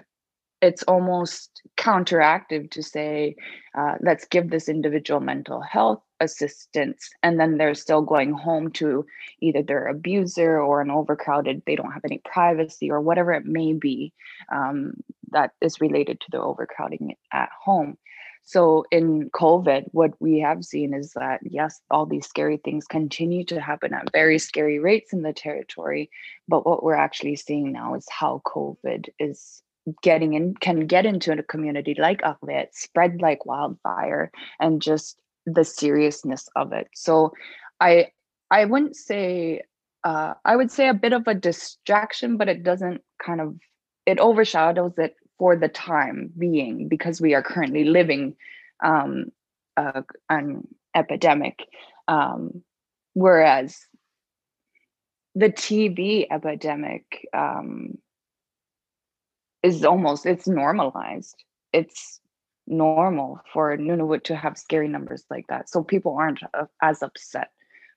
it's 0.61 0.83
almost 0.83 1.61
counteractive 1.77 2.71
to 2.71 2.81
say 2.81 3.35
uh, 3.77 3.95
let's 4.01 4.25
give 4.25 4.49
this 4.49 4.69
individual 4.69 5.19
mental 5.19 5.61
health 5.61 6.01
assistance 6.21 7.09
and 7.23 7.39
then 7.39 7.57
they're 7.57 7.75
still 7.75 8.01
going 8.01 8.31
home 8.31 8.71
to 8.71 9.05
either 9.41 9.61
their 9.61 9.87
abuser 9.87 10.59
or 10.59 10.81
an 10.81 10.89
overcrowded 10.89 11.61
they 11.65 11.75
don't 11.75 11.91
have 11.91 12.05
any 12.05 12.21
privacy 12.23 12.89
or 12.89 13.01
whatever 13.01 13.33
it 13.33 13.45
may 13.45 13.73
be 13.73 14.13
um, 14.51 14.93
that 15.31 15.51
is 15.61 15.81
related 15.81 16.19
to 16.21 16.27
the 16.31 16.39
overcrowding 16.39 17.15
at 17.33 17.49
home 17.63 17.97
so 18.45 18.85
in 18.91 19.31
COVID, 19.31 19.85
what 19.91 20.11
we 20.19 20.39
have 20.39 20.63
seen 20.63 20.93
is 20.93 21.13
that, 21.13 21.39
yes, 21.43 21.81
all 21.89 22.05
these 22.05 22.27
scary 22.27 22.57
things 22.57 22.85
continue 22.85 23.43
to 23.45 23.59
happen 23.59 23.91
at 23.93 24.11
very 24.11 24.37
scary 24.37 24.77
rates 24.77 25.11
in 25.11 25.23
the 25.23 25.33
territory. 25.33 26.11
But 26.47 26.63
what 26.63 26.83
we're 26.83 26.93
actually 26.93 27.37
seeing 27.37 27.71
now 27.71 27.95
is 27.95 28.05
how 28.07 28.43
COVID 28.45 29.09
is 29.17 29.63
getting 30.03 30.33
in, 30.33 30.53
can 30.53 30.85
get 30.85 31.07
into 31.07 31.31
a 31.31 31.41
community 31.41 31.95
like 31.97 32.21
Arviat, 32.21 32.67
spread 32.73 33.19
like 33.19 33.47
wildfire, 33.47 34.31
and 34.59 34.79
just 34.79 35.17
the 35.47 35.63
seriousness 35.63 36.47
of 36.55 36.71
it. 36.71 36.87
So 36.93 37.33
I 37.79 38.11
I 38.51 38.65
wouldn't 38.65 38.95
say 38.95 39.61
uh, 40.03 40.35
I 40.45 40.55
would 40.55 40.71
say 40.71 40.87
a 40.87 40.93
bit 40.93 41.13
of 41.13 41.27
a 41.27 41.33
distraction, 41.33 42.37
but 42.37 42.47
it 42.47 42.63
doesn't 42.63 43.01
kind 43.19 43.41
of 43.41 43.55
it 44.05 44.19
overshadows 44.19 44.93
it 44.99 45.15
for 45.37 45.55
the 45.55 45.67
time 45.67 46.31
being 46.37 46.87
because 46.87 47.19
we 47.19 47.33
are 47.33 47.43
currently 47.43 47.83
living 47.83 48.35
um, 48.83 49.31
an 50.29 50.67
epidemic. 50.95 51.67
Um, 52.07 52.63
whereas 53.13 53.87
the 55.33 55.49
TB 55.49 56.27
epidemic 56.31 57.27
um, 57.33 57.97
is 59.63 59.83
almost 59.83 60.25
it's 60.25 60.47
normalized. 60.47 61.43
It's 61.73 62.21
normal 62.67 63.41
for 63.53 63.75
Nunavut 63.77 64.23
to 64.23 64.35
have 64.35 64.57
scary 64.57 64.87
numbers 64.87 65.25
like 65.29 65.47
that. 65.47 65.69
So 65.69 65.83
people 65.83 66.15
aren't 66.17 66.41
uh, 66.53 66.65
as 66.81 67.03
upset. 67.03 67.49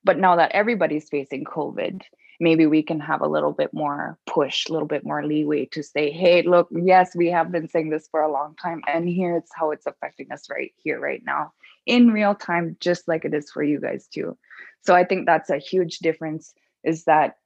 But 0.03 0.19
now 0.19 0.35
that 0.35 0.51
everybody's 0.51 1.09
facing 1.09 1.43
COVID, 1.43 2.01
maybe 2.39 2.65
we 2.65 2.81
can 2.81 2.99
have 2.99 3.21
a 3.21 3.27
little 3.27 3.51
bit 3.51 3.73
more 3.73 4.17
push, 4.25 4.67
a 4.67 4.73
little 4.73 4.87
bit 4.87 5.03
more 5.03 5.25
leeway 5.25 5.65
to 5.65 5.83
say, 5.83 6.11
hey, 6.11 6.41
look, 6.41 6.69
yes, 6.71 7.15
we 7.15 7.27
have 7.27 7.51
been 7.51 7.67
saying 7.67 7.89
this 7.89 8.07
for 8.09 8.21
a 8.21 8.31
long 8.31 8.55
time, 8.55 8.81
and 8.87 9.09
here's 9.09 9.49
how 9.53 9.71
it's 9.71 9.85
affecting 9.85 10.31
us 10.31 10.49
right 10.49 10.71
here, 10.77 10.99
right 10.99 11.21
now, 11.25 11.51
in 11.85 12.11
real 12.11 12.35
time, 12.35 12.77
just 12.79 13.07
like 13.07 13.25
it 13.25 13.33
is 13.33 13.51
for 13.51 13.63
you 13.63 13.79
guys 13.79 14.07
too. 14.07 14.37
So 14.81 14.95
I 14.95 15.03
think 15.03 15.25
that's 15.25 15.49
a 15.49 15.57
huge 15.57 15.99
difference 15.99 16.53
is 16.83 17.03
that 17.05 17.37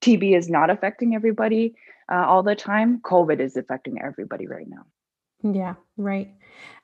TB 0.00 0.36
is 0.36 0.48
not 0.48 0.70
affecting 0.70 1.14
everybody 1.14 1.74
uh, 2.10 2.24
all 2.26 2.42
the 2.42 2.54
time. 2.54 3.00
COVID 3.00 3.40
is 3.40 3.56
affecting 3.56 4.00
everybody 4.00 4.46
right 4.46 4.66
now. 4.68 4.84
Yeah, 5.42 5.74
right. 5.96 6.34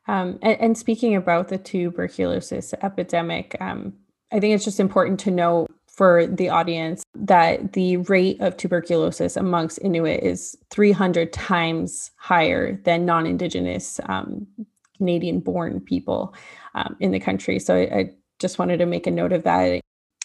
Um, 0.06 0.38
and, 0.42 0.60
and, 0.60 0.78
speaking 0.78 1.14
about 1.16 1.48
the 1.48 1.56
tuberculosis 1.56 2.74
epidemic, 2.82 3.56
um, 3.60 3.94
I 4.32 4.40
think 4.40 4.54
it's 4.54 4.64
just 4.64 4.80
important 4.80 5.20
to 5.20 5.30
know 5.30 5.66
for 6.00 6.26
the 6.26 6.48
audience 6.48 7.02
that 7.14 7.74
the 7.74 7.98
rate 7.98 8.40
of 8.40 8.56
tuberculosis 8.56 9.36
amongst 9.36 9.78
Inuit 9.82 10.22
is 10.22 10.56
300 10.70 11.30
times 11.30 12.10
higher 12.16 12.80
than 12.84 13.04
non 13.04 13.26
Indigenous 13.26 14.00
um, 14.08 14.46
Canadian 14.96 15.40
born 15.40 15.78
people 15.78 16.34
um, 16.74 16.96
in 17.00 17.10
the 17.10 17.20
country. 17.20 17.58
So 17.58 17.76
I, 17.76 17.80
I, 17.80 18.10
just 18.38 18.58
wanted 18.58 18.78
to 18.78 18.86
make 18.86 19.06
a 19.06 19.10
note 19.10 19.34
of 19.34 19.42
that. 19.42 19.82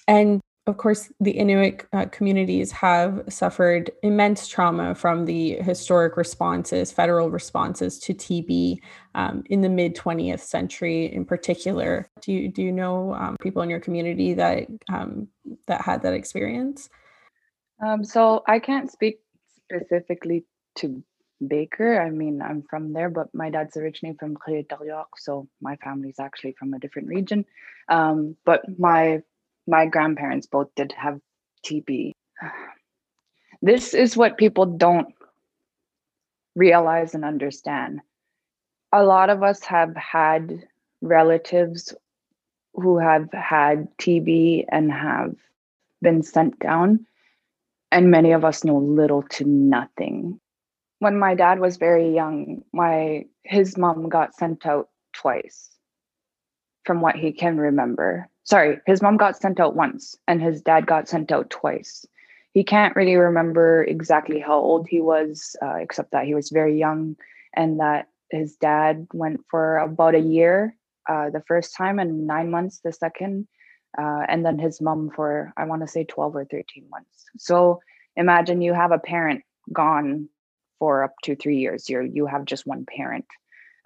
And 0.08 0.40
of 0.68 0.78
course, 0.78 1.12
the 1.20 1.32
Inuit 1.32 1.86
uh, 1.94 2.06
communities 2.06 2.72
have 2.72 3.22
suffered 3.30 3.92
immense 4.02 4.48
trauma 4.48 4.96
from 4.96 5.26
the 5.26 5.58
historic 5.58 6.18
responses, 6.18 6.92
federal 6.92 7.30
responses 7.30 8.00
to 8.00 8.16
TB 8.16 8.80
um, 9.14 9.44
in 9.50 9.62
the 9.62 9.70
mid 9.70 9.96
20th 9.96 10.40
century, 10.40 11.14
in 11.14 11.24
particular. 11.24 12.10
Do 12.22 12.34
you 12.34 12.48
do 12.50 12.64
you 12.64 12.72
know 12.72 13.14
um, 13.14 13.38
people 13.42 13.62
in 13.62 13.70
your 13.70 13.80
community 13.80 14.34
that 14.34 14.66
um, 14.92 15.28
that 15.68 15.82
had 15.82 16.02
that 16.02 16.14
experience? 16.14 16.90
Um, 17.86 18.04
so 18.04 18.44
I 18.48 18.58
can't 18.58 18.92
speak 18.92 19.20
specifically 19.58 20.46
to 20.78 21.04
Baker. 21.46 22.02
I 22.02 22.10
mean, 22.10 22.42
I'm 22.42 22.64
from 22.68 22.92
there, 22.92 23.12
but 23.12 23.28
my 23.36 23.52
dad's 23.52 23.78
originally 23.78 24.16
from 24.18 24.36
Clé 24.36 24.66
so 25.18 25.48
my 25.62 25.76
family's 25.84 26.20
actually 26.20 26.56
from 26.58 26.74
a 26.74 26.80
different 26.80 27.10
region. 27.10 27.46
Um, 27.88 28.36
but 28.46 28.62
my 28.80 29.22
my 29.68 29.86
grandparents 29.86 30.48
both 30.48 30.74
did 30.76 30.92
have 30.94 31.20
TB. 31.66 32.12
This 33.62 33.96
is 33.96 34.18
what 34.18 34.38
people 34.38 34.66
don't 34.66 35.08
realize 36.56 37.16
and 37.16 37.26
understand. 37.26 38.02
A 38.92 39.04
lot 39.04 39.32
of 39.32 39.42
us 39.42 39.64
have 39.64 39.96
had 39.96 40.68
relatives 41.02 41.96
who 42.76 43.00
have 43.00 43.32
had 43.32 43.88
TB 43.98 44.66
and 44.70 44.92
have 44.92 45.36
been 46.02 46.22
sent 46.22 46.60
down, 46.60 47.08
and 47.92 48.12
many 48.12 48.34
of 48.34 48.46
us 48.46 48.64
know 48.64 48.78
little 48.78 49.24
to 49.24 49.46
nothing. 49.46 50.40
When 51.00 51.18
my 51.18 51.34
dad 51.34 51.60
was 51.60 51.78
very 51.78 52.14
young, 52.14 52.64
my 52.72 53.26
his 53.44 53.78
mom 53.78 54.10
got 54.10 54.36
sent 54.36 54.66
out 54.66 54.90
twice 55.14 55.72
from 56.84 57.02
what 57.02 57.16
he 57.16 57.32
can 57.32 57.58
remember 57.58 58.30
sorry, 58.46 58.80
his 58.86 59.02
mom 59.02 59.18
got 59.18 59.36
sent 59.36 59.60
out 59.60 59.76
once 59.76 60.16
and 60.28 60.42
his 60.42 60.62
dad 60.62 60.86
got 60.86 61.10
sent 61.10 61.32
out 61.32 61.50
twice. 61.50 62.06
He 62.54 62.64
can't 62.64 62.96
really 62.96 63.16
remember 63.16 63.84
exactly 63.84 64.40
how 64.40 64.58
old 64.58 64.88
he 64.88 65.02
was, 65.02 65.56
uh, 65.62 65.76
except 65.76 66.12
that 66.12 66.26
he 66.26 66.34
was 66.34 66.50
very 66.52 66.80
young 66.80 67.18
and 67.54 67.80
that 67.80 68.08
his 68.32 68.56
dad 68.56 69.08
went 69.14 69.42
for 69.50 69.78
about 69.80 70.16
a 70.16 70.20
year 70.20 70.76
uh, 71.10 71.30
the 71.30 71.44
first 71.48 71.76
time 71.76 72.00
and 72.00 72.26
nine 72.26 72.50
months 72.50 72.80
the 72.84 72.94
second. 72.94 73.48
Uh, 73.98 74.24
and 74.28 74.46
then 74.46 74.60
his 74.60 74.80
mom 74.80 75.10
for, 75.16 75.54
I 75.58 75.66
want 75.66 75.82
to 75.82 75.88
say 75.88 76.04
12 76.06 76.36
or 76.36 76.46
13 76.46 76.88
months. 76.90 77.26
So 77.38 77.82
imagine 78.16 78.62
you 78.62 78.74
have 78.74 78.92
a 78.92 79.00
parent 79.00 79.44
gone 79.74 80.30
for 80.80 81.04
up 81.04 81.14
to 81.24 81.36
three 81.36 81.58
years. 81.58 81.90
You're, 81.90 82.04
you 82.04 82.26
have 82.26 82.46
just 82.46 82.66
one 82.66 82.86
parent. 82.86 83.26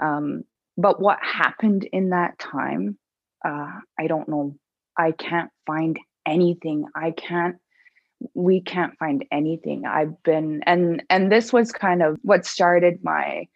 Um, 0.01 0.44
but 0.78 1.01
what 1.01 1.20
happened 1.22 1.88
in 1.92 2.10
that 2.10 2.39
time 2.39 2.98
uh, 3.46 3.79
I 3.98 4.08
don't 4.08 4.29
know. 4.29 4.55
I 4.98 5.12
can't 5.12 5.50
find 5.65 5.98
anything. 6.25 6.86
I 6.96 7.12
can't 7.12 7.58
we 8.34 8.60
can't 8.62 8.97
find 8.97 9.23
anything. 9.32 9.86
I've 9.86 10.21
been 10.23 10.62
and 10.65 11.04
and 11.10 11.32
this 11.32 11.54
was 11.54 11.71
kind 11.71 12.02
of 12.02 12.17
what 12.21 12.45
started 12.45 12.99
my 13.02 13.47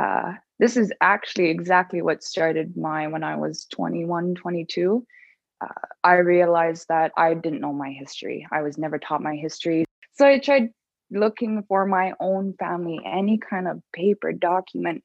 uh 0.00 0.32
this 0.58 0.76
is 0.76 0.92
actually 1.00 1.50
exactly 1.50 2.02
what 2.02 2.22
started 2.22 2.76
my 2.76 3.08
when 3.08 3.24
I 3.24 3.34
was 3.34 3.66
21, 3.72 4.36
22. 4.36 5.04
Uh, 5.60 5.66
I 6.04 6.14
realized 6.14 6.86
that 6.88 7.10
I 7.16 7.34
didn't 7.34 7.60
know 7.60 7.72
my 7.72 7.90
history. 7.90 8.46
I 8.52 8.62
was 8.62 8.78
never 8.78 8.96
taught 8.98 9.22
my 9.22 9.34
history. 9.34 9.84
So 10.12 10.24
I 10.24 10.38
tried 10.38 10.70
looking 11.10 11.64
for 11.66 11.84
my 11.84 12.12
own 12.20 12.54
family, 12.60 13.00
any 13.04 13.38
kind 13.38 13.66
of 13.66 13.82
paper 13.92 14.32
document, 14.32 15.02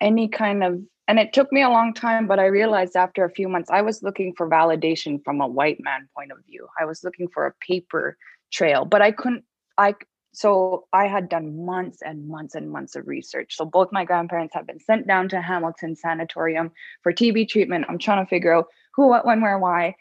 any 0.00 0.28
kind 0.28 0.64
of 0.64 0.80
and 1.10 1.18
it 1.18 1.32
took 1.32 1.52
me 1.52 1.60
a 1.60 1.68
long 1.68 1.92
time 1.92 2.28
but 2.28 2.38
i 2.38 2.46
realized 2.46 2.94
after 2.94 3.24
a 3.24 3.30
few 3.30 3.48
months 3.48 3.68
i 3.70 3.82
was 3.82 4.00
looking 4.00 4.32
for 4.36 4.48
validation 4.48 5.22
from 5.24 5.40
a 5.40 5.46
white 5.46 5.78
man 5.80 6.08
point 6.16 6.30
of 6.30 6.38
view. 6.46 6.68
I 6.80 6.84
was 6.84 7.02
looking 7.02 7.26
for 7.34 7.46
a 7.46 7.54
paper 7.66 8.16
trail 8.52 8.84
but 8.84 9.02
i 9.02 9.10
couldn't 9.10 9.44
i 9.76 9.94
so 10.32 10.86
i 10.92 11.08
had 11.08 11.28
done 11.28 11.66
months 11.66 11.98
and 12.02 12.28
months 12.28 12.54
and 12.54 12.70
months 12.70 12.94
of 12.94 13.08
research. 13.08 13.56
So 13.56 13.64
both 13.64 13.88
my 13.90 14.04
grandparents 14.04 14.54
have 14.54 14.68
been 14.68 14.78
sent 14.78 15.08
down 15.08 15.28
to 15.30 15.40
hamilton 15.40 15.96
sanatorium 15.96 16.70
for 17.02 17.12
tb 17.12 17.48
treatment. 17.48 17.86
I'm 17.88 17.98
trying 17.98 18.24
to 18.24 18.30
figure 18.30 18.54
out 18.54 18.66
who 18.94 19.08
what 19.08 19.26
when 19.26 19.40
where 19.40 19.58
why. 19.58 19.96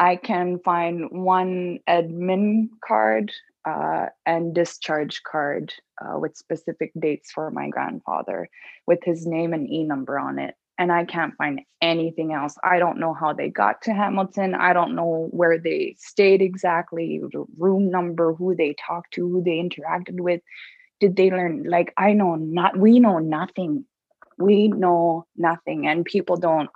I 0.00 0.16
can 0.16 0.58
find 0.64 1.08
one 1.10 1.78
admin 1.88 2.68
card 2.84 3.32
uh, 3.68 4.06
and 4.24 4.54
discharge 4.54 5.22
card 5.30 5.72
uh, 6.00 6.18
with 6.18 6.36
specific 6.36 6.92
dates 6.98 7.30
for 7.30 7.50
my 7.50 7.68
grandfather 7.68 8.48
with 8.86 9.00
his 9.04 9.26
name 9.26 9.52
and 9.52 9.68
e 9.68 9.84
number 9.84 10.18
on 10.18 10.38
it 10.38 10.54
and 10.78 10.92
i 10.92 11.04
can't 11.04 11.34
find 11.36 11.60
anything 11.82 12.32
else. 12.32 12.56
I 12.64 12.78
don't 12.78 12.98
know 12.98 13.14
how 13.14 13.32
they 13.32 13.50
got 13.50 13.82
to 13.82 13.92
hamilton. 13.92 14.54
I 14.54 14.72
don't 14.72 14.96
know 14.96 15.28
where 15.30 15.58
they 15.58 15.96
stayed 15.98 16.42
exactly 16.42 17.20
the 17.32 17.44
room 17.58 17.90
number 17.90 18.34
who 18.34 18.54
they 18.54 18.74
talked 18.86 19.14
to 19.14 19.28
who 19.28 19.42
they 19.42 19.58
interacted 19.66 20.20
with. 20.20 20.40
Did 21.00 21.16
they 21.16 21.30
learn 21.30 21.64
like 21.64 21.92
i 21.96 22.12
know 22.12 22.34
not 22.36 22.78
we 22.78 22.98
know 23.00 23.18
nothing. 23.18 23.84
We 24.38 24.68
know 24.68 25.26
nothing 25.36 25.86
and 25.88 26.04
people 26.04 26.36
don't 26.36 26.70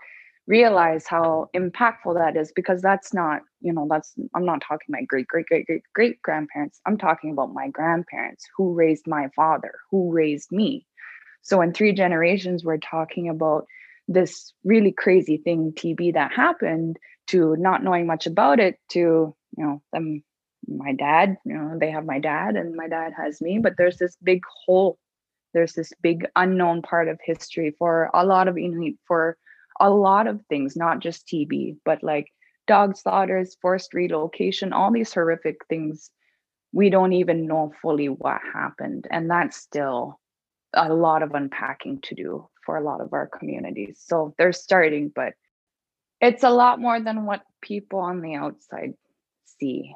realize 0.46 1.06
how 1.06 1.48
impactful 1.54 2.14
that 2.14 2.36
is 2.36 2.52
because 2.52 2.82
that's 2.82 3.14
not 3.14 3.42
you 3.60 3.72
know 3.72 3.86
that's 3.88 4.12
i'm 4.34 4.44
not 4.44 4.60
talking 4.60 4.86
my 4.88 5.02
great 5.02 5.26
great 5.28 5.46
great 5.46 5.66
great 5.66 5.82
great 5.94 6.22
grandparents 6.22 6.80
i'm 6.86 6.98
talking 6.98 7.30
about 7.30 7.54
my 7.54 7.68
grandparents 7.68 8.44
who 8.56 8.74
raised 8.74 9.06
my 9.06 9.28
father 9.36 9.72
who 9.90 10.10
raised 10.12 10.50
me. 10.50 10.86
So 11.42 11.60
in 11.60 11.72
three 11.72 11.92
generations 11.92 12.64
we're 12.64 12.78
talking 12.78 13.28
about 13.28 13.66
this 14.08 14.52
really 14.64 14.92
crazy 14.92 15.36
thing 15.36 15.72
tb 15.76 16.14
that 16.14 16.32
happened 16.32 16.98
to 17.28 17.54
not 17.56 17.84
knowing 17.84 18.06
much 18.06 18.26
about 18.26 18.58
it 18.58 18.78
to 18.90 18.98
you 19.56 19.64
know 19.64 19.80
them 19.92 20.24
my 20.66 20.92
dad 20.92 21.36
you 21.44 21.54
know 21.54 21.78
they 21.78 21.90
have 21.90 22.04
my 22.04 22.18
dad 22.18 22.56
and 22.56 22.74
my 22.74 22.88
dad 22.88 23.12
has 23.16 23.40
me 23.40 23.58
but 23.58 23.74
there's 23.76 23.98
this 23.98 24.16
big 24.22 24.42
hole. 24.66 24.98
There's 25.54 25.74
this 25.74 25.92
big 26.00 26.26
unknown 26.34 26.80
part 26.80 27.08
of 27.08 27.20
history 27.22 27.74
for 27.78 28.10
a 28.14 28.24
lot 28.24 28.48
of 28.48 28.56
inuit 28.56 28.94
for 29.06 29.36
a 29.82 29.90
lot 29.90 30.28
of 30.28 30.40
things, 30.48 30.76
not 30.76 31.00
just 31.00 31.26
TB, 31.26 31.76
but 31.84 32.02
like 32.02 32.28
dog 32.68 32.96
slaughters, 32.96 33.56
forced 33.60 33.92
relocation, 33.92 34.72
all 34.72 34.92
these 34.92 35.12
horrific 35.12 35.56
things. 35.68 36.08
We 36.72 36.88
don't 36.88 37.12
even 37.12 37.46
know 37.46 37.72
fully 37.82 38.08
what 38.08 38.40
happened. 38.54 39.08
And 39.10 39.28
that's 39.28 39.56
still 39.56 40.20
a 40.72 40.94
lot 40.94 41.22
of 41.22 41.34
unpacking 41.34 42.00
to 42.02 42.14
do 42.14 42.48
for 42.64 42.76
a 42.76 42.84
lot 42.84 43.00
of 43.00 43.12
our 43.12 43.26
communities. 43.26 44.00
So 44.06 44.34
they're 44.38 44.52
starting, 44.52 45.12
but 45.14 45.34
it's 46.20 46.44
a 46.44 46.50
lot 46.50 46.80
more 46.80 47.00
than 47.00 47.26
what 47.26 47.42
people 47.60 47.98
on 47.98 48.22
the 48.22 48.36
outside 48.36 48.94
see. 49.58 49.92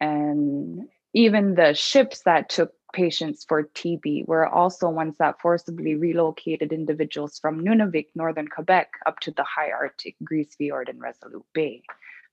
And 0.00 0.88
even 1.12 1.54
the 1.54 1.74
ships 1.74 2.22
that 2.24 2.48
took 2.48 2.72
patients 2.96 3.44
for 3.46 3.64
TB 3.64 4.26
were 4.26 4.48
also 4.48 4.88
ones 4.88 5.16
that 5.18 5.38
forcibly 5.40 5.94
relocated 5.94 6.72
individuals 6.72 7.38
from 7.38 7.62
Nunavik, 7.62 8.06
northern 8.14 8.48
Quebec, 8.48 8.88
up 9.04 9.20
to 9.20 9.30
the 9.32 9.44
high 9.44 9.70
Arctic, 9.70 10.16
Grise 10.24 10.54
Fiord, 10.56 10.88
and 10.88 10.98
Resolute 10.98 11.44
Bay. 11.52 11.82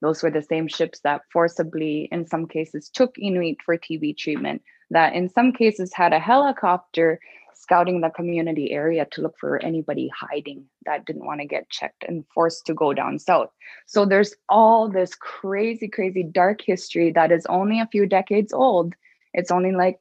Those 0.02 0.24
were 0.24 0.32
the 0.32 0.42
same 0.42 0.70
ships 0.70 1.02
that 1.02 1.24
forcibly, 1.34 2.08
in 2.14 2.26
some 2.26 2.48
cases, 2.48 2.90
took 2.90 3.14
Inuit 3.20 3.58
for 3.66 3.78
TB 3.78 4.18
treatment, 4.18 4.62
that 4.90 5.14
in 5.14 5.30
some 5.30 5.52
cases 5.52 5.92
had 5.94 6.14
a 6.14 6.20
helicopter 6.20 7.20
scouting 7.54 8.00
the 8.00 8.10
community 8.10 8.72
area 8.72 9.06
to 9.12 9.22
look 9.22 9.36
for 9.38 9.62
anybody 9.62 10.10
hiding 10.18 10.64
that 10.86 11.06
didn't 11.06 11.26
want 11.26 11.42
to 11.42 11.48
get 11.48 11.70
checked 11.70 12.06
and 12.08 12.24
forced 12.34 12.66
to 12.66 12.74
go 12.74 12.94
down 12.94 13.20
south. 13.20 13.50
So 13.86 14.06
there's 14.06 14.34
all 14.48 14.90
this 14.90 15.14
crazy, 15.16 15.90
crazy 15.90 16.24
dark 16.24 16.62
history 16.62 17.12
that 17.12 17.32
is 17.34 17.46
only 17.48 17.82
a 17.82 17.88
few 17.88 18.06
decades 18.06 18.54
old. 18.54 18.94
It's 19.34 19.52
only 19.52 19.72
like 19.72 20.00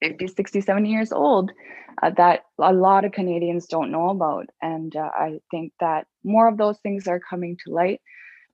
50, 0.00 0.26
60, 0.28 0.60
70 0.60 0.90
years 0.90 1.12
old 1.12 1.52
uh, 2.02 2.10
that 2.16 2.44
a 2.58 2.72
lot 2.72 3.04
of 3.04 3.12
Canadians 3.12 3.66
don't 3.66 3.90
know 3.90 4.10
about. 4.10 4.46
And 4.62 4.94
uh, 4.94 5.10
I 5.14 5.40
think 5.50 5.72
that 5.80 6.06
more 6.24 6.48
of 6.48 6.56
those 6.56 6.78
things 6.78 7.06
are 7.06 7.20
coming 7.20 7.56
to 7.64 7.72
light, 7.72 8.00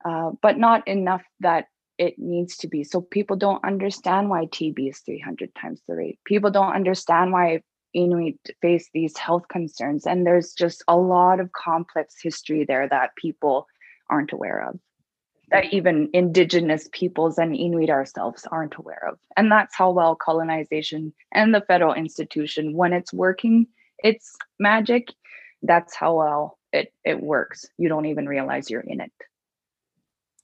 uh, 0.04 0.30
but 0.42 0.58
not 0.58 0.86
enough 0.88 1.22
that 1.40 1.66
it 1.98 2.18
needs 2.18 2.56
to 2.58 2.68
be. 2.68 2.84
So 2.84 3.00
people 3.00 3.36
don't 3.36 3.64
understand 3.64 4.28
why 4.28 4.46
TB 4.46 4.90
is 4.90 4.98
300 5.00 5.54
times 5.54 5.80
the 5.88 5.94
rate. 5.94 6.18
People 6.24 6.50
don't 6.50 6.74
understand 6.74 7.32
why 7.32 7.62
Inuit 7.94 8.38
face 8.60 8.90
these 8.92 9.16
health 9.16 9.48
concerns. 9.48 10.06
And 10.06 10.26
there's 10.26 10.52
just 10.52 10.84
a 10.86 10.96
lot 10.96 11.40
of 11.40 11.52
complex 11.52 12.16
history 12.22 12.64
there 12.64 12.88
that 12.88 13.16
people 13.16 13.66
aren't 14.10 14.32
aware 14.32 14.68
of, 14.68 14.78
that 15.50 15.72
even 15.72 16.10
Indigenous 16.12 16.88
peoples 16.92 17.38
and 17.38 17.54
Inuit 17.54 17.90
ourselves 17.90 18.46
aren't 18.50 18.76
aware 18.76 19.08
of. 19.08 19.18
And 19.36 19.50
that's 19.50 19.76
how 19.76 19.90
well 19.90 20.16
colonization 20.16 21.12
and 21.32 21.54
the 21.54 21.60
federal 21.60 21.94
institution, 21.94 22.74
when 22.74 22.92
it's 22.92 23.12
working, 23.12 23.66
it's 23.98 24.34
magic. 24.58 25.08
That's 25.62 25.94
how 25.94 26.16
well 26.16 26.58
it, 26.72 26.92
it 27.04 27.22
works. 27.22 27.64
You 27.78 27.88
don't 27.88 28.06
even 28.06 28.28
realize 28.28 28.70
you're 28.70 28.80
in 28.80 29.00
it. 29.00 29.12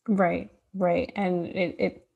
Right, 0.09 0.51
right. 0.75 1.13
And 1.17 1.47
it, 1.47 1.77
it 1.79 2.07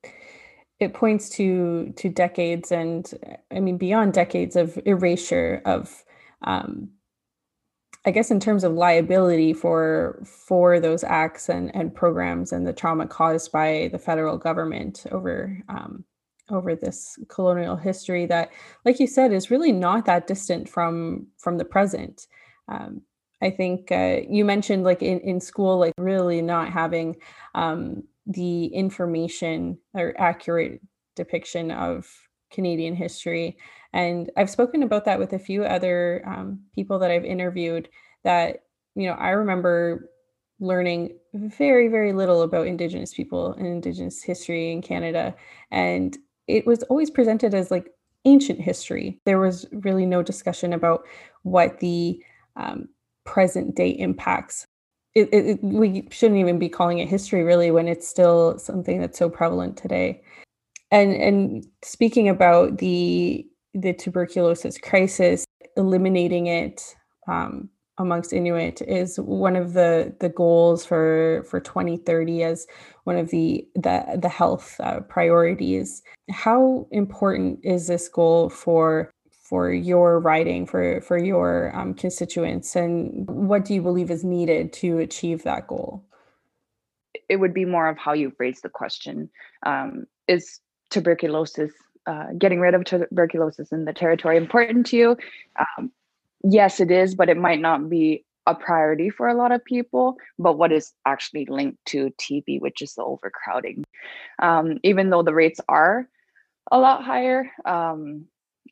it 0.79 0.93
points 0.93 1.29
to 1.29 1.91
to 1.95 2.09
decades 2.09 2.71
and 2.71 3.11
I 3.51 3.59
mean 3.59 3.77
beyond 3.77 4.13
decades 4.13 4.55
of 4.55 4.77
erasure 4.85 5.61
of 5.65 6.03
um, 6.43 6.89
I 8.05 8.11
guess 8.11 8.31
in 8.31 8.39
terms 8.39 8.63
of 8.63 8.73
liability 8.73 9.53
for 9.53 10.23
for 10.25 10.79
those 10.79 11.03
acts 11.03 11.49
and 11.49 11.75
and 11.75 11.93
programs 11.93 12.51
and 12.53 12.65
the 12.65 12.73
trauma 12.73 13.07
caused 13.07 13.51
by 13.51 13.89
the 13.91 13.99
federal 13.99 14.37
government 14.37 15.05
over 15.11 15.57
um, 15.67 16.05
over 16.49 16.75
this 16.75 17.19
colonial 17.27 17.75
history 17.75 18.25
that, 18.25 18.51
like 18.85 18.99
you 18.99 19.07
said, 19.07 19.33
is 19.33 19.51
really 19.51 19.71
not 19.71 20.05
that 20.05 20.27
distant 20.27 20.69
from 20.69 21.27
from 21.37 21.57
the 21.57 21.65
present. 21.65 22.27
Um, 22.69 23.01
I 23.41 23.49
think 23.49 23.91
uh, 23.91 24.21
you 24.27 24.45
mentioned 24.45 24.83
like 24.83 25.01
in, 25.01 25.19
in 25.19 25.39
school, 25.39 25.77
like 25.77 25.93
really 25.97 26.41
not 26.41 26.71
having 26.71 27.17
um, 27.53 28.03
the 28.25 28.65
information 28.67 29.77
or 29.93 30.13
accurate 30.17 30.81
depiction 31.15 31.71
of 31.71 32.26
Canadian 32.51 32.95
history. 32.95 33.57
And 33.93 34.29
I've 34.37 34.49
spoken 34.49 34.83
about 34.83 35.05
that 35.05 35.19
with 35.19 35.33
a 35.33 35.39
few 35.39 35.63
other 35.63 36.23
um, 36.25 36.61
people 36.75 36.99
that 36.99 37.11
I've 37.11 37.25
interviewed 37.25 37.89
that, 38.23 38.63
you 38.95 39.07
know, 39.07 39.13
I 39.13 39.29
remember 39.29 40.09
learning 40.59 41.17
very, 41.33 41.87
very 41.87 42.13
little 42.13 42.41
about 42.41 42.67
Indigenous 42.67 43.13
people 43.13 43.53
and 43.53 43.67
Indigenous 43.67 44.23
history 44.23 44.71
in 44.71 44.81
Canada. 44.81 45.35
And 45.71 46.17
it 46.47 46.65
was 46.65 46.83
always 46.83 47.09
presented 47.09 47.53
as 47.53 47.71
like 47.71 47.89
ancient 48.25 48.59
history. 48.59 49.21
There 49.25 49.39
was 49.39 49.65
really 49.71 50.05
no 50.05 50.23
discussion 50.23 50.73
about 50.73 51.05
what 51.43 51.79
the 51.79 52.21
um, 52.55 52.89
present 53.23 53.75
day 53.75 53.89
impacts 53.89 54.65
it, 55.17 55.29
it, 55.33 55.63
we 55.63 56.07
shouldn't 56.11 56.39
even 56.39 56.59
be 56.59 56.69
calling 56.69 56.99
it 56.99 57.07
history 57.07 57.43
really 57.43 57.71
when 57.71 57.87
it's 57.87 58.07
still 58.07 58.59
something 58.59 59.01
that's 59.01 59.17
so 59.17 59.29
prevalent 59.29 59.75
today 59.75 60.21
and 60.91 61.13
and 61.13 61.65
speaking 61.83 62.29
about 62.29 62.77
the 62.77 63.45
the 63.73 63.93
tuberculosis 63.93 64.77
crisis 64.77 65.45
eliminating 65.75 66.47
it 66.47 66.95
um, 67.27 67.69
amongst 67.97 68.33
inuit 68.33 68.81
is 68.81 69.19
one 69.19 69.55
of 69.55 69.73
the 69.73 70.15
the 70.19 70.29
goals 70.29 70.85
for 70.85 71.45
for 71.49 71.59
2030 71.59 72.43
as 72.43 72.67
one 73.03 73.17
of 73.17 73.29
the 73.29 73.67
the 73.75 74.19
the 74.21 74.29
health 74.29 74.75
uh, 74.79 74.99
priorities. 75.01 76.01
How 76.29 76.87
important 76.91 77.59
is 77.63 77.87
this 77.87 78.07
goal 78.07 78.49
for 78.49 79.11
for 79.29 79.71
your 79.71 80.19
riding 80.19 80.65
for 80.65 81.01
for 81.01 81.17
your 81.17 81.75
um, 81.75 81.93
constituents? 81.93 82.75
And 82.75 83.27
what 83.27 83.65
do 83.65 83.73
you 83.73 83.81
believe 83.81 84.11
is 84.11 84.23
needed 84.23 84.73
to 84.73 84.99
achieve 84.99 85.43
that 85.43 85.67
goal? 85.67 86.03
It 87.29 87.37
would 87.37 87.53
be 87.53 87.65
more 87.65 87.89
of 87.89 87.97
how 87.97 88.13
you 88.13 88.31
phrase 88.31 88.61
the 88.61 88.69
question. 88.69 89.29
Um, 89.65 90.05
is 90.27 90.59
tuberculosis 90.89 91.71
uh, 92.05 92.27
getting 92.37 92.59
rid 92.59 92.73
of 92.73 92.85
tuberculosis 92.85 93.71
in 93.71 93.85
the 93.85 93.93
territory 93.93 94.37
important 94.37 94.85
to 94.85 94.97
you 94.97 95.17
um, 95.59 95.91
yes 96.43 96.79
it 96.79 96.91
is 96.91 97.15
but 97.15 97.29
it 97.29 97.37
might 97.37 97.59
not 97.59 97.89
be 97.89 98.23
a 98.45 98.55
priority 98.55 99.09
for 99.09 99.27
a 99.27 99.33
lot 99.33 99.51
of 99.51 99.63
people 99.65 100.15
but 100.39 100.57
what 100.57 100.71
is 100.71 100.93
actually 101.05 101.45
linked 101.45 101.83
to 101.85 102.11
tb 102.21 102.61
which 102.61 102.81
is 102.81 102.93
the 102.95 103.03
overcrowding 103.03 103.83
um, 104.39 104.77
even 104.83 105.09
though 105.09 105.23
the 105.23 105.33
rates 105.33 105.59
are 105.67 106.07
a 106.71 106.79
lot 106.79 107.03
higher 107.03 107.51
um, 107.65 108.25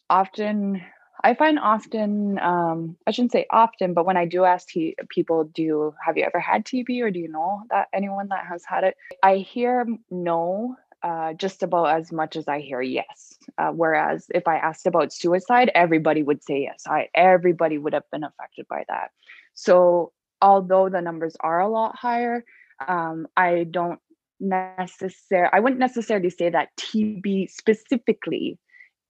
often 0.10 0.82
I 1.25 1.34
find 1.34 1.58
often, 1.58 2.38
um, 2.39 2.97
I 3.08 3.12
shouldn't 3.12 3.32
say 3.32 3.47
often, 3.49 3.95
but 3.95 4.06
when 4.06 4.15
I 4.15 4.25
do 4.25 4.43
ask 4.43 4.67
t- 4.67 4.95
people, 5.10 5.45
do 5.45 5.63
you, 5.63 5.95
have 6.06 6.17
you 6.17 6.23
ever 6.23 6.39
had 6.39 6.65
TB 6.65 7.01
or 7.01 7.10
do 7.10 7.17
you 7.17 7.30
know 7.30 7.63
that 7.71 7.88
anyone 7.93 8.28
that 8.28 8.45
has 8.45 8.63
had 8.63 8.84
it? 8.84 8.95
I 9.23 9.38
hear 9.38 9.88
no 10.12 10.75
uh, 11.06 11.34
just 11.34 11.62
about 11.62 11.86
as 11.96 12.12
much 12.12 12.36
as 12.36 12.48
I 12.48 12.60
hear 12.60 12.82
yes. 12.82 13.38
Uh, 13.60 13.70
whereas 13.70 14.26
if 14.34 14.48
I 14.48 14.58
asked 14.58 14.88
about 14.88 15.13
suicide, 15.13 15.70
everybody 15.76 16.24
would 16.24 16.44
say 16.44 16.63
yes. 16.63 16.84
I 16.88 17.10
everybody 17.13 17.78
would 17.78 17.94
have 17.94 18.10
been 18.12 18.24
affected 18.24 18.68
by 18.68 18.86
that. 18.88 19.12
So 19.54 20.13
although 20.41 20.89
the 20.89 21.02
numbers 21.02 21.38
are 21.41 21.60
a 21.60 21.70
lot 21.70 21.96
higher, 21.96 22.44
um, 22.88 23.28
I 23.38 23.68
don't 23.70 24.00
necessarily, 24.39 25.52
I 25.54 25.60
wouldn't 25.60 25.80
necessarily 25.80 26.32
say 26.32 26.50
that 26.50 26.76
TB 26.78 27.52
specifically 27.52 28.58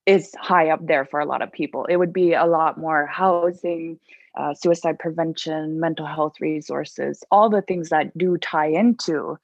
is 0.05 0.35
high 0.37 0.71
up 0.71 0.85
there 0.85 1.05
for 1.05 1.21
a 1.21 1.25
lot 1.25 1.41
of 1.41 1.51
people. 1.53 1.85
It 1.85 1.95
would 1.95 2.11
be 2.11 2.33
a 2.33 2.45
lot 2.45 2.77
more 2.77 3.05
housing, 3.05 4.01
uh, 4.37 4.53
suicide 4.53 4.99
prevention, 4.99 5.79
mental 5.79 6.05
health 6.05 6.41
resources, 6.41 7.23
all 7.31 7.49
the 7.49 7.61
things 7.61 7.87
that 7.87 8.15
do 8.17 8.37
tie 8.37 8.67
into 8.67 9.39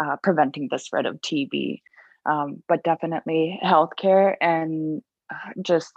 uh, 0.00 0.16
preventing 0.22 0.66
the 0.68 0.78
spread 0.78 1.06
of 1.06 1.20
TB. 1.20 1.80
Um, 2.24 2.62
but 2.68 2.84
definitely 2.84 3.58
healthcare 3.64 4.36
and 4.40 5.02
uh, 5.32 5.52
just 5.60 5.92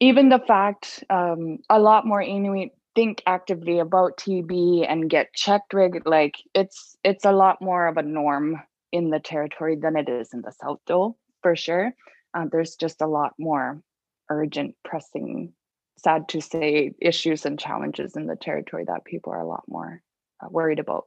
even 0.00 0.28
the 0.28 0.40
fact 0.40 1.02
um, 1.08 1.58
a 1.70 1.78
lot 1.78 2.06
more 2.06 2.20
Inuit 2.20 2.70
think 2.94 3.22
actively 3.26 3.78
about 3.78 4.18
TB 4.18 4.86
and 4.88 5.08
get 5.08 5.32
checked 5.32 5.72
reg 5.72 6.02
like 6.04 6.34
it's 6.54 6.96
it's 7.02 7.24
a 7.24 7.32
lot 7.32 7.62
more 7.62 7.86
of 7.86 7.96
a 7.96 8.02
norm 8.02 8.60
in 8.92 9.10
the 9.10 9.20
territory 9.20 9.76
than 9.76 9.96
it 9.96 10.08
is 10.08 10.32
in 10.34 10.42
the 10.42 10.52
south 10.52 10.80
though 10.86 11.16
for 11.42 11.56
sure 11.56 11.94
uh, 12.34 12.44
there's 12.50 12.74
just 12.74 13.00
a 13.00 13.06
lot 13.06 13.32
more 13.38 13.80
urgent, 14.28 14.74
pressing, 14.84 15.52
sad 15.96 16.28
to 16.28 16.40
say, 16.40 16.92
issues 17.00 17.46
and 17.46 17.58
challenges 17.58 18.16
in 18.16 18.26
the 18.26 18.36
territory 18.36 18.84
that 18.86 19.04
people 19.04 19.32
are 19.32 19.40
a 19.40 19.46
lot 19.46 19.64
more 19.68 20.02
uh, 20.42 20.48
worried 20.50 20.78
about. 20.78 21.06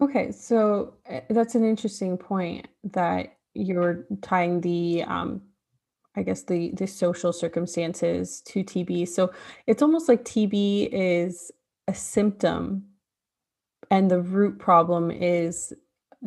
Okay, 0.00 0.30
so 0.30 0.94
uh, 1.10 1.20
that's 1.30 1.54
an 1.54 1.64
interesting 1.64 2.18
point 2.18 2.68
that 2.84 3.36
you're 3.54 4.04
tying 4.20 4.60
the, 4.60 5.02
um, 5.04 5.40
I 6.16 6.22
guess 6.22 6.42
the 6.44 6.72
the 6.72 6.86
social 6.86 7.32
circumstances 7.32 8.42
to 8.46 8.64
TB. 8.64 9.06
So 9.08 9.32
it's 9.66 9.82
almost 9.82 10.08
like 10.08 10.24
TB 10.24 10.88
is 10.92 11.52
a 11.88 11.94
symptom, 11.94 12.84
and 13.90 14.10
the 14.10 14.20
root 14.20 14.58
problem 14.58 15.10
is 15.10 15.72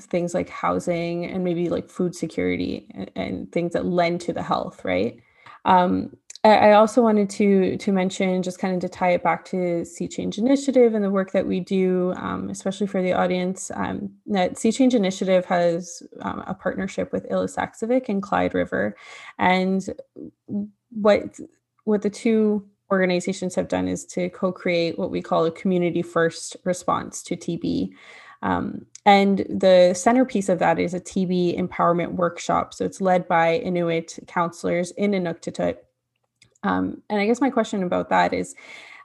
things 0.01 0.33
like 0.33 0.49
housing 0.49 1.25
and 1.25 1.43
maybe 1.43 1.69
like 1.69 1.89
food 1.89 2.15
security 2.15 2.87
and, 2.93 3.11
and 3.15 3.51
things 3.51 3.73
that 3.73 3.85
lend 3.85 4.21
to 4.21 4.33
the 4.33 4.43
health, 4.43 4.85
right? 4.85 5.17
Um, 5.65 6.15
I, 6.45 6.71
also 6.71 7.01
wanted 7.01 7.29
to 7.31 7.75
to 7.77 7.91
mention 7.91 8.41
just 8.41 8.59
kind 8.59 8.73
of 8.73 8.79
to 8.81 8.89
tie 8.89 9.11
it 9.11 9.23
back 9.23 9.43
to 9.45 9.83
Sea 9.83 10.07
Change 10.07 10.37
Initiative 10.37 10.93
and 10.93 11.03
the 11.03 11.09
work 11.09 11.33
that 11.33 11.45
we 11.45 11.59
do, 11.59 12.13
um, 12.15 12.49
especially 12.49 12.87
for 12.87 13.01
the 13.01 13.11
audience. 13.11 13.71
Um, 13.75 14.11
that 14.27 14.57
Sea 14.57 14.71
Change 14.71 14.95
Initiative 14.95 15.43
has 15.45 16.01
um, 16.21 16.43
a 16.47 16.53
partnership 16.53 17.11
with 17.11 17.29
Ilisaqsivik 17.29 18.07
and 18.07 18.23
Clyde 18.23 18.53
River, 18.53 18.95
and 19.37 19.85
what 20.91 21.37
what 21.83 22.03
the 22.03 22.09
two 22.09 22.65
organizations 22.89 23.53
have 23.55 23.67
done 23.67 23.87
is 23.87 24.05
to 24.05 24.29
co-create 24.29 24.97
what 24.97 25.11
we 25.11 25.21
call 25.21 25.45
a 25.45 25.51
community 25.51 26.01
first 26.01 26.55
response 26.63 27.21
to 27.23 27.35
TB. 27.35 27.89
Um, 28.41 28.85
and 29.05 29.39
the 29.49 29.93
centerpiece 29.93 30.49
of 30.49 30.59
that 30.59 30.79
is 30.79 30.93
a 30.93 30.99
TB 30.99 31.59
empowerment 31.59 32.13
workshop. 32.13 32.73
So 32.73 32.85
it's 32.85 33.01
led 33.01 33.27
by 33.27 33.57
Inuit 33.57 34.17
counselors 34.27 34.91
in 34.91 35.11
Inuktitut. 35.11 35.77
Um, 36.63 37.01
and 37.09 37.19
I 37.19 37.25
guess 37.25 37.41
my 37.41 37.49
question 37.49 37.83
about 37.83 38.09
that 38.09 38.33
is 38.33 38.55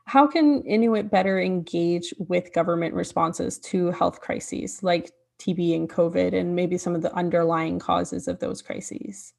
how 0.07 0.27
can 0.27 0.63
Inuit 0.63 1.11
better 1.11 1.41
engage 1.41 2.13
with 2.19 2.53
government 2.53 2.95
responses 2.95 3.59
to 3.61 3.91
health 3.91 4.21
crises 4.21 4.83
like 4.83 5.11
TB 5.39 5.75
and 5.75 5.89
COVID 5.89 6.35
and 6.35 6.55
maybe 6.55 6.79
some 6.79 6.95
of 6.95 7.03
the 7.03 7.15
underlying 7.15 7.79
causes 7.79 8.29
of 8.29 8.41
those 8.41 8.61
crises? 8.61 9.33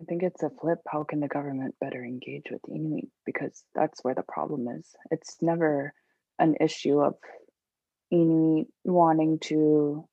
I 0.00 0.04
think 0.04 0.22
it's 0.22 0.42
a 0.42 0.50
flip. 0.50 0.78
How 0.86 1.02
can 1.02 1.20
the 1.20 1.28
government 1.28 1.74
better 1.80 2.04
engage 2.04 2.44
with 2.50 2.60
Inuit? 2.68 3.08
Because 3.26 3.64
that's 3.74 4.04
where 4.04 4.14
the 4.14 4.22
problem 4.22 4.68
is. 4.68 4.86
It's 5.10 5.36
never 5.40 5.92
an 6.38 6.54
issue 6.60 7.00
of 7.00 7.14
Inuit 8.10 8.68
wanting 8.84 9.40
to 9.40 10.08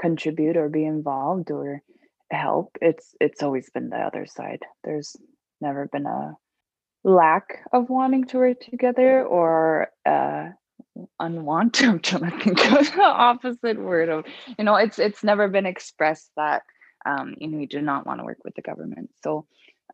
contribute 0.00 0.56
or 0.56 0.70
be 0.70 0.84
involved 0.84 1.50
or 1.50 1.82
help 2.30 2.76
it's 2.80 3.14
it's 3.20 3.42
always 3.42 3.68
been 3.70 3.90
the 3.90 3.96
other 3.96 4.24
side 4.24 4.60
there's 4.84 5.16
never 5.60 5.88
been 5.88 6.06
a 6.06 6.32
lack 7.04 7.60
of 7.72 7.88
wanting 7.88 8.24
to 8.24 8.38
work 8.38 8.60
together 8.60 9.24
or 9.24 9.88
uh 10.06 10.48
unwanted 11.18 11.88
i'm 11.88 12.00
trying 12.00 12.30
to 12.30 12.38
think 12.40 12.72
of 12.72 12.92
the 12.94 13.02
opposite 13.02 13.78
word 13.80 14.08
of 14.08 14.24
you 14.58 14.64
know 14.64 14.76
it's 14.76 14.98
it's 14.98 15.24
never 15.24 15.48
been 15.48 15.66
expressed 15.66 16.30
that 16.36 16.62
um 17.06 17.34
you 17.38 17.48
know 17.48 17.58
we 17.58 17.66
do 17.66 17.80
not 17.80 18.06
want 18.06 18.20
to 18.20 18.24
work 18.24 18.38
with 18.44 18.54
the 18.54 18.62
government 18.62 19.10
so 19.22 19.46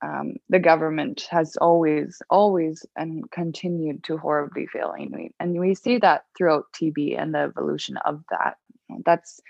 um, 0.03 0.35
the 0.49 0.59
government 0.59 1.27
has 1.31 1.57
always, 1.57 2.21
always, 2.31 2.85
and 2.97 3.31
continued 3.31 4.05
to 4.05 4.19
horribly 4.19 4.66
fail 4.66 4.95
Inuit. 4.99 5.35
And 5.40 5.59
we 5.59 5.75
see 5.75 5.99
that 5.99 6.25
throughout 6.37 6.66
TB 6.75 7.21
and 7.21 7.35
the 7.35 7.38
evolution 7.38 7.97
of 7.99 8.23
that. 8.31 8.57
That's 9.05 9.40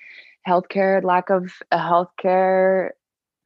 healthcare, 0.47 1.03
lack 1.03 1.31
of 1.31 1.53
uh, 1.73 1.79
healthcare 1.79 2.91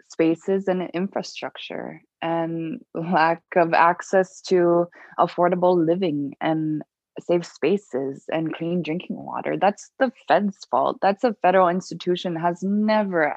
spaces 0.09 0.69
and 0.69 0.91
infrastructure, 0.91 2.03
and 2.23 2.81
lack 2.95 3.43
of 3.57 3.73
access 3.73 4.41
to 4.43 4.87
affordable 5.19 5.87
living 5.87 6.35
and 6.41 6.83
safe 7.19 7.45
spaces 7.45 8.25
and 8.33 8.55
clean 8.55 8.83
drinking 8.83 9.17
water. 9.25 9.57
That's 9.61 9.91
the 9.99 10.13
Fed's 10.29 10.65
fault. 10.71 10.99
That's 11.03 11.25
a 11.25 11.35
federal 11.43 11.69
institution 11.69 12.37
has 12.37 12.63
never 12.63 13.37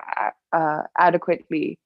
uh, 0.53 0.81
adequately 0.97 1.79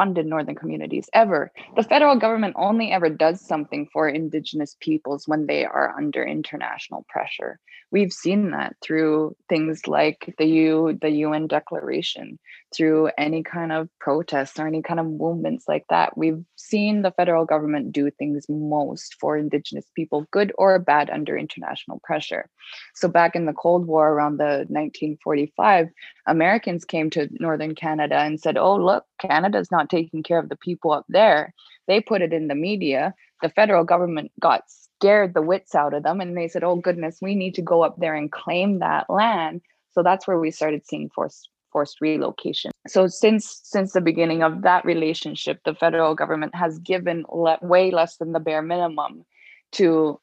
funded 0.00 0.24
northern 0.24 0.54
communities 0.54 1.10
ever. 1.12 1.52
The 1.76 1.82
federal 1.82 2.16
government 2.16 2.54
only 2.56 2.90
ever 2.90 3.10
does 3.10 3.38
something 3.38 3.86
for 3.92 4.08
indigenous 4.08 4.74
peoples 4.80 5.28
when 5.28 5.44
they 5.46 5.66
are 5.66 5.94
under 5.94 6.24
international 6.24 7.04
pressure. 7.10 7.60
We've 7.90 8.12
seen 8.12 8.52
that 8.52 8.76
through 8.80 9.36
things 9.50 9.86
like 9.86 10.34
the 10.38 10.46
U 10.46 10.98
the 11.02 11.10
UN 11.26 11.48
declaration, 11.48 12.38
through 12.74 13.10
any 13.18 13.42
kind 13.42 13.72
of 13.72 13.90
protests 13.98 14.58
or 14.58 14.66
any 14.66 14.80
kind 14.80 15.00
of 15.00 15.06
movements 15.06 15.64
like 15.68 15.84
that. 15.90 16.16
We've 16.16 16.42
seen 16.56 17.02
the 17.02 17.10
federal 17.10 17.44
government 17.44 17.92
do 17.92 18.10
things 18.10 18.46
most 18.48 19.16
for 19.20 19.36
indigenous 19.36 19.84
people, 19.94 20.26
good 20.30 20.50
or 20.56 20.78
bad 20.78 21.10
under 21.10 21.36
international 21.36 22.00
pressure. 22.04 22.48
So 22.94 23.06
back 23.06 23.36
in 23.36 23.44
the 23.44 23.52
Cold 23.52 23.86
War 23.86 24.12
around 24.12 24.38
the 24.38 24.64
1945, 24.70 25.88
Americans 26.30 26.84
came 26.84 27.10
to 27.10 27.28
northern 27.40 27.74
Canada 27.74 28.16
and 28.16 28.40
said, 28.40 28.56
"Oh, 28.56 28.76
look, 28.76 29.04
Canada's 29.18 29.70
not 29.70 29.90
taking 29.90 30.22
care 30.22 30.38
of 30.38 30.48
the 30.48 30.56
people 30.56 30.92
up 30.92 31.04
there." 31.08 31.52
They 31.88 32.00
put 32.00 32.22
it 32.22 32.32
in 32.32 32.48
the 32.48 32.54
media. 32.54 33.14
The 33.42 33.48
federal 33.50 33.84
government 33.84 34.30
got 34.40 34.62
scared 34.68 35.34
the 35.34 35.42
wits 35.42 35.74
out 35.74 35.94
of 35.94 36.02
them 36.04 36.20
and 36.20 36.36
they 36.36 36.48
said, 36.48 36.64
"Oh 36.64 36.76
goodness, 36.76 37.18
we 37.20 37.34
need 37.34 37.54
to 37.56 37.62
go 37.62 37.82
up 37.82 37.96
there 37.98 38.14
and 38.14 38.30
claim 38.30 38.78
that 38.78 39.10
land." 39.10 39.62
So 39.92 40.02
that's 40.02 40.26
where 40.26 40.38
we 40.38 40.50
started 40.50 40.86
seeing 40.86 41.10
forced 41.10 41.48
forced 41.72 42.00
relocation. 42.00 42.70
So 42.86 43.06
since 43.06 43.60
since 43.64 43.92
the 43.92 44.00
beginning 44.00 44.42
of 44.42 44.62
that 44.62 44.84
relationship, 44.84 45.60
the 45.64 45.74
federal 45.74 46.14
government 46.14 46.54
has 46.54 46.78
given 46.78 47.24
le- 47.32 47.58
way 47.62 47.90
less 47.90 48.16
than 48.16 48.32
the 48.32 48.40
bare 48.40 48.62
minimum 48.62 49.24
to 49.72 50.20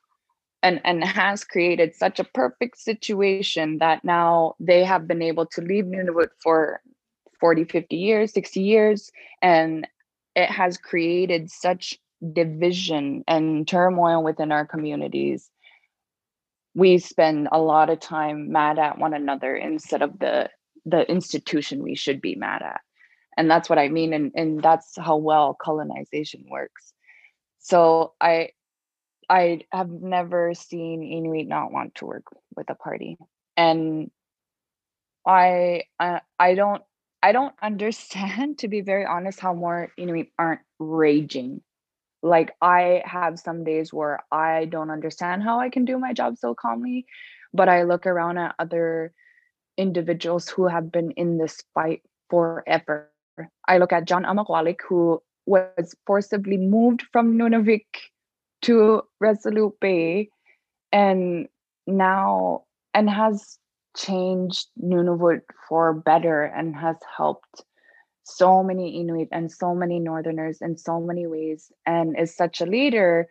and 0.64 0.82
and 0.84 1.04
has 1.04 1.44
created 1.44 1.96
such 1.96 2.20
a 2.20 2.24
perfect 2.24 2.78
situation 2.80 3.78
that 3.80 4.04
now 4.04 4.56
they 4.60 4.84
have 4.84 5.08
been 5.08 5.22
able 5.22 5.46
to 5.46 5.62
leave 5.62 5.86
Nunavut 5.86 6.30
for 6.42 6.82
40 7.40 7.66
50 7.66 7.96
years 7.96 8.34
60 8.34 8.62
years 8.62 9.12
and 9.42 9.88
it 10.36 10.50
has 10.50 10.78
created 10.78 11.52
such 11.52 11.98
division 12.34 13.24
and 13.28 13.68
turmoil 13.68 14.24
within 14.24 14.52
our 14.52 14.66
communities. 14.66 15.50
We 16.76 17.00
spend 17.00 17.50
a 17.52 17.60
lot 17.60 17.90
of 17.90 18.00
time 18.00 18.52
mad 18.52 18.78
at 18.80 19.00
one 19.00 19.14
another 19.14 19.56
instead 19.56 20.02
of 20.02 20.20
the 20.20 20.50
the 20.86 21.10
institution 21.12 21.84
we 21.84 21.96
should 21.96 22.22
be 22.22 22.36
mad 22.36 22.62
at. 22.62 22.82
And 23.36 23.52
that's 23.52 23.70
what 23.70 23.80
i 23.80 23.88
mean 23.88 24.14
and, 24.14 24.32
and 24.36 24.62
that's 24.62 24.98
how 24.98 25.18
well 25.18 25.58
colonization 25.60 26.46
works. 26.50 26.94
So 27.60 28.14
i 28.22 28.50
i 29.30 29.62
have 29.72 29.90
never 29.90 30.54
seen 30.54 31.04
inuit 31.04 31.48
not 31.48 31.72
want 31.72 31.96
to 31.96 32.06
work 32.06 32.26
with 32.56 32.70
a 32.70 32.76
party 32.76 33.18
and 33.56 34.10
i 35.26 35.84
i, 36.00 36.22
I 36.40 36.56
don't 36.56 36.84
i 37.22 37.32
don't 37.32 37.54
understand 37.62 38.60
to 38.60 38.68
be 38.68 38.82
very 38.82 39.06
honest 39.06 39.40
how 39.40 39.54
more 39.54 39.92
inuit 39.98 40.28
aren't 40.38 40.62
raging 40.80 41.62
like 42.24 42.52
i 42.62 43.02
have 43.06 43.40
some 43.40 43.64
days 43.64 43.94
where 43.94 44.24
i 44.32 44.66
don't 44.66 44.92
understand 44.92 45.44
how 45.44 45.60
i 45.60 45.70
can 45.70 45.86
do 45.86 46.00
my 46.00 46.14
job 46.14 46.38
so 46.38 46.56
calmly 46.56 47.06
but 47.54 47.70
i 47.70 47.84
look 47.84 48.06
around 48.06 48.38
at 48.38 48.56
other 48.60 49.14
individuals 49.78 50.50
who 50.50 50.68
have 50.68 50.92
been 50.92 51.12
in 51.12 51.38
this 51.38 51.64
fight 51.74 52.02
forever. 52.30 53.12
I 53.68 53.78
look 53.78 53.94
at 53.94 54.06
John 54.06 54.24
Amagoalik, 54.24 54.80
who 54.88 55.22
was 55.46 55.96
forcibly 56.06 56.58
moved 56.58 57.04
from 57.14 57.38
Nunavik 57.38 57.86
to 58.64 59.04
Resolute 59.20 59.80
Bay 59.80 60.30
and 60.92 61.48
now 61.86 62.64
and 62.94 63.10
has 63.10 63.58
changed 63.96 64.68
Nunavut 64.82 65.42
for 65.68 65.94
better 65.94 66.44
and 66.44 66.76
has 66.76 66.98
helped 67.16 67.64
so 68.24 68.62
many 68.62 69.00
Inuit 69.00 69.30
and 69.32 69.52
so 69.52 69.74
many 69.74 70.00
Northerners 70.00 70.62
in 70.62 70.78
so 70.78 71.00
many 71.00 71.28
ways 71.28 71.72
and 71.86 72.20
is 72.20 72.36
such 72.36 72.62
a 72.62 72.66
leader 72.66 73.28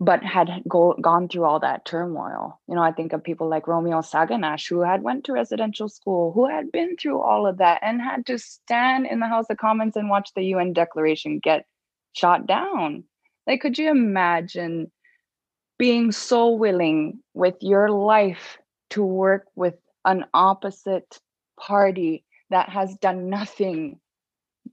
but 0.00 0.24
had 0.24 0.62
go, 0.66 0.94
gone 1.00 1.28
through 1.28 1.44
all 1.44 1.60
that 1.60 1.84
turmoil. 1.84 2.58
You 2.66 2.74
know, 2.74 2.82
I 2.82 2.90
think 2.90 3.12
of 3.12 3.22
people 3.22 3.50
like 3.50 3.68
Romeo 3.68 4.00
Saganash, 4.00 4.66
who 4.68 4.80
had 4.80 5.02
went 5.02 5.24
to 5.24 5.32
residential 5.32 5.90
school, 5.90 6.32
who 6.32 6.48
had 6.48 6.72
been 6.72 6.96
through 6.96 7.20
all 7.20 7.46
of 7.46 7.58
that 7.58 7.80
and 7.82 8.00
had 8.00 8.24
to 8.26 8.38
stand 8.38 9.06
in 9.06 9.20
the 9.20 9.28
House 9.28 9.46
of 9.50 9.58
Commons 9.58 9.96
and 9.96 10.08
watch 10.08 10.30
the 10.34 10.42
UN 10.44 10.72
Declaration 10.72 11.38
get 11.38 11.66
shot 12.14 12.46
down. 12.46 13.04
Like, 13.46 13.60
could 13.60 13.78
you 13.78 13.90
imagine 13.90 14.90
being 15.78 16.12
so 16.12 16.50
willing 16.50 17.20
with 17.32 17.54
your 17.62 17.90
life 17.90 18.58
to 18.90 19.02
work 19.02 19.46
with 19.54 19.74
an 20.04 20.26
opposite 20.34 21.20
party 21.58 22.24
that 22.50 22.68
has 22.68 22.96
done 22.98 23.30
nothing 23.30 23.98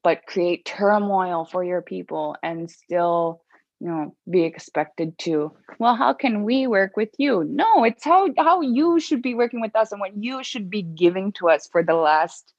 but 0.04 0.26
create 0.26 0.66
turmoil 0.66 1.46
for 1.46 1.64
your 1.64 1.82
people 1.82 2.36
and 2.44 2.70
still 2.70 3.42
you 3.80 3.88
know 3.88 4.16
be 4.30 4.44
expected 4.44 5.18
to? 5.20 5.52
Well 5.80 5.96
how 5.96 6.14
can 6.14 6.44
we 6.44 6.68
work 6.68 6.98
with 6.98 7.12
you? 7.18 7.46
No 7.48 7.86
it's 7.86 8.04
how 8.04 8.28
how 8.38 8.60
you 8.62 9.00
should 9.00 9.22
be 9.22 9.34
working 9.34 9.62
with 9.62 9.76
us 9.76 9.94
and 9.94 10.02
what 10.02 10.22
you 10.22 10.44
should 10.44 10.70
be 10.70 10.82
giving 10.82 11.32
to 11.34 11.50
us 11.50 11.68
for 11.72 11.84
the 11.84 11.96
last 11.96 12.54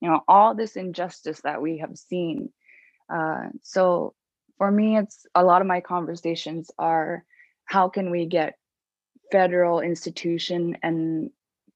you 0.00 0.08
know 0.08 0.20
all 0.28 0.54
this 0.54 0.76
injustice 0.76 1.40
that 1.42 1.62
we 1.62 1.78
have 1.78 1.96
seen. 1.96 2.50
Uh, 3.12 3.48
so 3.62 4.14
for 4.62 4.70
me 4.70 4.96
it's 4.96 5.26
a 5.34 5.42
lot 5.42 5.60
of 5.60 5.66
my 5.66 5.80
conversations 5.80 6.70
are 6.78 7.24
how 7.64 7.88
can 7.88 8.12
we 8.12 8.26
get 8.26 8.58
federal 9.32 9.80
institution 9.80 10.76
and 10.84 11.30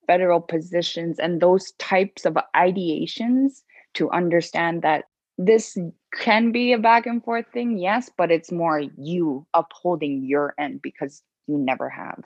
federal 0.07 0.41
positions 0.41 1.19
and 1.19 1.41
those 1.41 1.73
types 1.81 2.25
of 2.25 2.39
ideations 2.55 3.63
to 3.95 4.09
understand 4.13 4.83
that 4.83 5.07
this 5.37 5.77
can 6.15 6.53
be 6.53 6.75
a 6.75 6.79
back 6.79 7.07
and 7.07 7.25
forth 7.25 7.47
thing, 7.53 7.77
yes, 7.77 8.09
but 8.17 8.31
it's 8.31 8.53
more 8.53 8.79
you 8.97 9.45
upholding 9.53 10.25
your 10.25 10.55
end 10.57 10.81
because 10.81 11.25
you 11.49 11.59
never 11.59 11.91
have. 11.91 12.23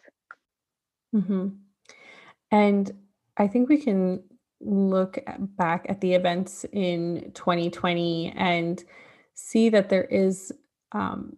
Mm-hmm. 1.16 1.48
And 2.50 2.92
I 3.38 3.48
think 3.48 3.70
we 3.70 3.78
can 3.78 4.22
look 4.60 5.18
back 5.56 5.86
at 5.88 6.02
the 6.02 6.12
events 6.12 6.66
in 6.70 7.32
2020 7.32 8.34
and 8.36 8.84
see 9.40 9.68
that 9.70 9.88
there 9.88 10.04
is 10.04 10.52
um, 10.92 11.36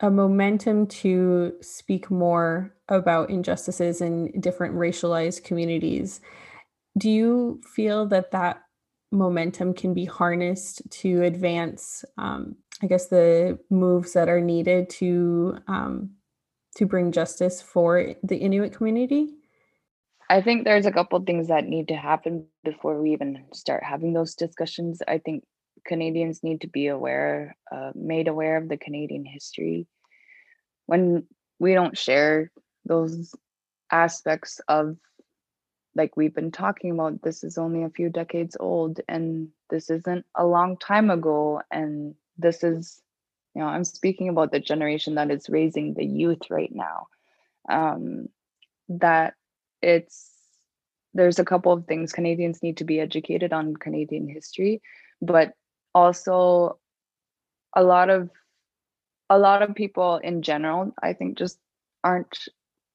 a 0.00 0.10
momentum 0.10 0.86
to 0.86 1.54
speak 1.60 2.10
more 2.10 2.74
about 2.88 3.30
injustices 3.30 4.00
in 4.00 4.40
different 4.40 4.74
racialized 4.74 5.44
communities. 5.44 6.20
Do 6.96 7.10
you 7.10 7.60
feel 7.74 8.06
that 8.06 8.30
that 8.30 8.62
momentum 9.10 9.74
can 9.74 9.94
be 9.94 10.04
harnessed 10.04 10.82
to 10.90 11.22
advance 11.22 12.04
um, 12.18 12.56
i 12.82 12.86
guess 12.86 13.06
the 13.06 13.58
moves 13.70 14.12
that 14.12 14.28
are 14.28 14.40
needed 14.40 14.88
to 14.90 15.56
um, 15.66 16.10
to 16.76 16.84
bring 16.86 17.10
justice 17.10 17.62
for 17.62 18.14
the 18.22 18.36
inuit 18.36 18.72
community 18.72 19.30
i 20.28 20.42
think 20.42 20.64
there's 20.64 20.84
a 20.84 20.92
couple 20.92 21.18
things 21.20 21.48
that 21.48 21.64
need 21.64 21.88
to 21.88 21.96
happen 21.96 22.46
before 22.64 23.00
we 23.00 23.12
even 23.12 23.44
start 23.54 23.82
having 23.82 24.12
those 24.12 24.34
discussions 24.34 25.00
i 25.08 25.16
think 25.16 25.42
canadians 25.88 26.42
need 26.44 26.60
to 26.60 26.68
be 26.68 26.86
aware 26.86 27.56
uh, 27.72 27.90
made 27.94 28.28
aware 28.28 28.56
of 28.56 28.68
the 28.68 28.76
canadian 28.76 29.24
history 29.24 29.86
when 30.86 31.26
we 31.58 31.74
don't 31.74 31.98
share 31.98 32.50
those 32.84 33.34
aspects 33.90 34.60
of 34.68 34.96
like 35.98 36.16
we've 36.16 36.34
been 36.34 36.52
talking 36.52 36.92
about, 36.92 37.22
this 37.22 37.42
is 37.42 37.58
only 37.58 37.82
a 37.82 37.90
few 37.90 38.08
decades 38.08 38.56
old 38.58 39.00
and 39.08 39.48
this 39.68 39.90
isn't 39.90 40.24
a 40.34 40.46
long 40.46 40.76
time 40.78 41.10
ago. 41.10 41.60
And 41.70 42.14
this 42.38 42.62
is, 42.62 43.02
you 43.54 43.60
know, 43.60 43.68
I'm 43.68 43.84
speaking 43.84 44.28
about 44.28 44.52
the 44.52 44.60
generation 44.60 45.16
that 45.16 45.30
is 45.30 45.48
raising 45.48 45.94
the 45.94 46.04
youth 46.04 46.50
right 46.50 46.72
now. 46.72 47.08
Um, 47.68 48.28
that 48.88 49.34
it's 49.82 50.30
there's 51.14 51.38
a 51.38 51.44
couple 51.44 51.72
of 51.72 51.86
things 51.86 52.12
Canadians 52.12 52.62
need 52.62 52.76
to 52.76 52.84
be 52.84 53.00
educated 53.00 53.52
on 53.52 53.76
Canadian 53.76 54.28
history, 54.28 54.80
but 55.20 55.52
also 55.98 56.78
a 57.74 57.82
lot 57.82 58.08
of 58.10 58.30
a 59.30 59.38
lot 59.38 59.62
of 59.62 59.74
people 59.74 60.16
in 60.18 60.42
general, 60.42 60.92
I 61.02 61.12
think, 61.12 61.36
just 61.36 61.58
aren't 62.02 62.48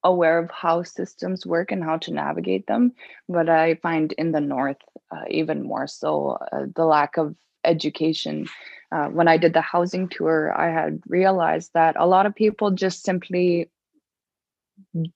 aware 0.04 0.40
of 0.40 0.50
how 0.50 0.84
systems 0.84 1.46
work 1.46 1.72
and 1.72 1.84
how 1.84 1.98
to 1.98 2.12
navigate 2.14 2.66
them. 2.66 2.94
But 3.30 3.50
I 3.50 3.76
find 3.76 4.12
in 4.14 4.32
the 4.32 4.42
North, 4.42 4.82
uh, 5.12 5.26
even 5.30 5.64
more 5.64 5.88
so, 5.88 6.40
uh, 6.52 6.66
the 6.76 6.86
lack 6.86 7.18
of 7.18 7.36
education. 7.64 8.48
Uh, 8.92 9.08
when 9.08 9.28
I 9.28 9.38
did 9.38 9.54
the 9.54 9.62
housing 9.62 10.10
tour, 10.10 10.52
I 10.58 10.70
had 10.72 11.02
realized 11.08 11.72
that 11.74 11.96
a 11.98 12.08
lot 12.08 12.26
of 12.26 12.36
people 12.36 12.72
just 12.72 13.04
simply 13.04 13.70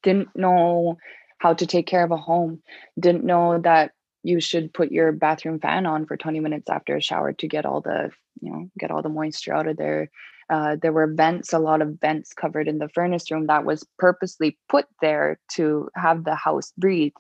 didn't 0.04 0.30
know 0.36 0.98
how 1.40 1.54
to 1.54 1.66
take 1.66 1.88
care 1.88 2.04
of 2.04 2.12
a 2.12 2.18
home, 2.18 2.62
didn't 3.00 3.24
know 3.24 3.60
that 3.60 3.92
you 4.28 4.42
should 4.42 4.74
put 4.74 4.92
your 4.92 5.12
bathroom 5.12 5.60
fan 5.60 5.86
on 5.86 6.06
for 6.06 6.18
20 6.18 6.42
minutes 6.42 6.70
after 6.70 6.98
a 6.98 7.02
shower 7.02 7.32
to 7.32 7.48
get 7.48 7.66
all 7.66 7.80
the 7.82 8.12
you 8.42 8.52
know 8.52 8.70
get 8.78 8.92
all 8.92 9.02
the 9.02 9.10
moisture 9.10 9.54
out 9.54 9.68
of 9.68 9.78
there. 9.78 10.12
Uh, 10.50 10.76
there 10.82 10.94
were 10.94 11.08
vents 11.08 11.54
a 11.54 11.60
lot 11.60 11.82
of 11.82 12.00
vents 12.00 12.34
covered 12.34 12.68
in 12.68 12.78
the 12.78 12.90
furnace 12.90 13.30
room 13.32 13.48
that 13.48 13.66
was 13.66 13.86
purposely 13.98 14.58
put 14.70 14.86
there 15.02 15.40
to 15.52 15.90
have 15.96 16.24
the 16.24 16.36
house 16.36 16.74
breathe. 16.78 17.14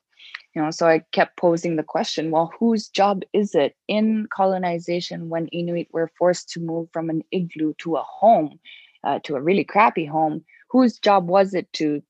You 0.53 0.61
know 0.61 0.71
so 0.71 0.87
i 0.87 1.01
kept 1.11 1.37
posing 1.37 1.75
the 1.75 1.83
question 1.83 2.31
well 2.31 2.51
whose 2.59 2.89
job 2.89 3.21
is 3.31 3.53
it 3.53 3.75
in 3.87 4.27
colonization 4.33 5.29
when 5.29 5.47
inuit 5.59 5.87
were 5.91 6.11
forced 6.17 6.49
to 6.49 6.59
move 6.59 6.89
from 6.91 7.09
an 7.09 7.21
igloo 7.31 7.73
to 7.83 7.95
a 7.95 8.03
home 8.03 8.59
uh, 9.03 9.19
to 9.23 9.35
a 9.35 9.41
really 9.41 9.63
crappy 9.63 10.05
home? 10.05 10.43
Whose 10.71 10.99
job 10.99 11.27
was 11.27 11.53
it 11.53 11.71
to 11.73 12.01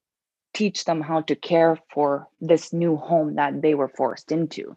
teach 0.54 0.86
them 0.86 1.02
how 1.02 1.22
to 1.22 1.36
care 1.36 1.78
for 1.94 2.28
this 2.42 2.74
new 2.74 2.96
home 2.96 3.36
that 3.36 3.62
they 3.62 3.76
were 3.76 3.90
forced 3.90 4.32
into 4.32 4.76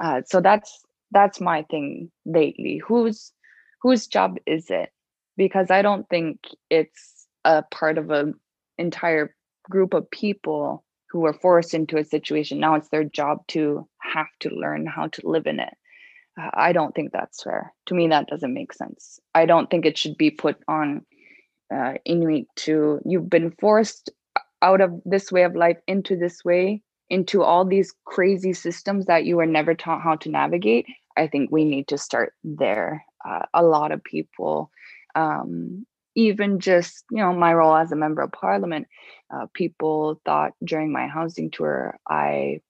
uh, 0.00 0.22
so 0.26 0.40
that's 0.40 0.82
that's 1.10 1.40
my 1.40 1.62
thing 1.70 2.10
lately. 2.24 2.80
Whose 2.86 3.32
whose 3.82 4.06
job 4.06 4.36
is 4.46 4.70
it? 4.70 4.90
Because 5.36 5.70
i 5.70 5.82
don't 5.82 6.08
think 6.08 6.38
it's 6.70 7.26
a 7.44 7.62
part 7.62 7.98
of 7.98 8.10
an 8.10 8.34
entire 8.78 9.34
group 9.68 9.94
of 9.94 10.10
people 10.10 10.84
who 11.10 11.26
are 11.26 11.32
forced 11.32 11.74
into 11.74 11.96
a 11.96 12.04
situation. 12.04 12.58
Now 12.58 12.74
it's 12.74 12.88
their 12.88 13.04
job 13.04 13.46
to 13.48 13.88
have 14.00 14.26
to 14.40 14.50
learn 14.50 14.86
how 14.86 15.08
to 15.08 15.28
live 15.28 15.46
in 15.46 15.60
it. 15.60 15.74
Uh, 16.40 16.50
i 16.54 16.72
don't 16.72 16.94
think 16.94 17.12
that's 17.12 17.42
fair. 17.42 17.72
To 17.86 17.94
me 17.94 18.08
that 18.08 18.26
doesn't 18.28 18.54
make 18.54 18.72
sense. 18.72 19.20
I 19.34 19.46
don't 19.46 19.70
think 19.70 19.86
it 19.86 19.98
should 19.98 20.16
be 20.16 20.30
put 20.30 20.56
on 20.68 21.04
uh, 21.74 21.94
inuit 22.04 22.46
to 22.56 23.00
you've 23.04 23.30
been 23.30 23.52
forced 23.60 24.10
out 24.62 24.80
of 24.80 24.90
this 25.04 25.30
way 25.30 25.42
of 25.44 25.54
life 25.54 25.78
into 25.86 26.16
this 26.16 26.44
way 26.44 26.82
into 27.10 27.42
all 27.42 27.64
these 27.64 27.94
crazy 28.04 28.52
systems 28.52 29.06
that 29.06 29.24
you 29.24 29.36
were 29.36 29.46
never 29.46 29.74
taught 29.74 30.02
how 30.02 30.16
to 30.16 30.30
navigate 30.30 30.86
i 31.16 31.26
think 31.26 31.50
we 31.50 31.64
need 31.64 31.88
to 31.88 31.98
start 31.98 32.32
there 32.42 33.04
uh, 33.24 33.42
a 33.54 33.62
lot 33.62 33.92
of 33.92 34.02
people 34.04 34.70
um, 35.14 35.86
even 36.14 36.60
just 36.60 37.04
you 37.10 37.18
know 37.18 37.32
my 37.32 37.52
role 37.52 37.76
as 37.76 37.92
a 37.92 37.96
member 37.96 38.22
of 38.22 38.32
parliament 38.32 38.86
uh, 39.34 39.46
people 39.54 40.20
thought 40.24 40.52
during 40.64 40.92
my 40.92 41.06
housing 41.06 41.50
tour 41.50 41.98
i 42.08 42.60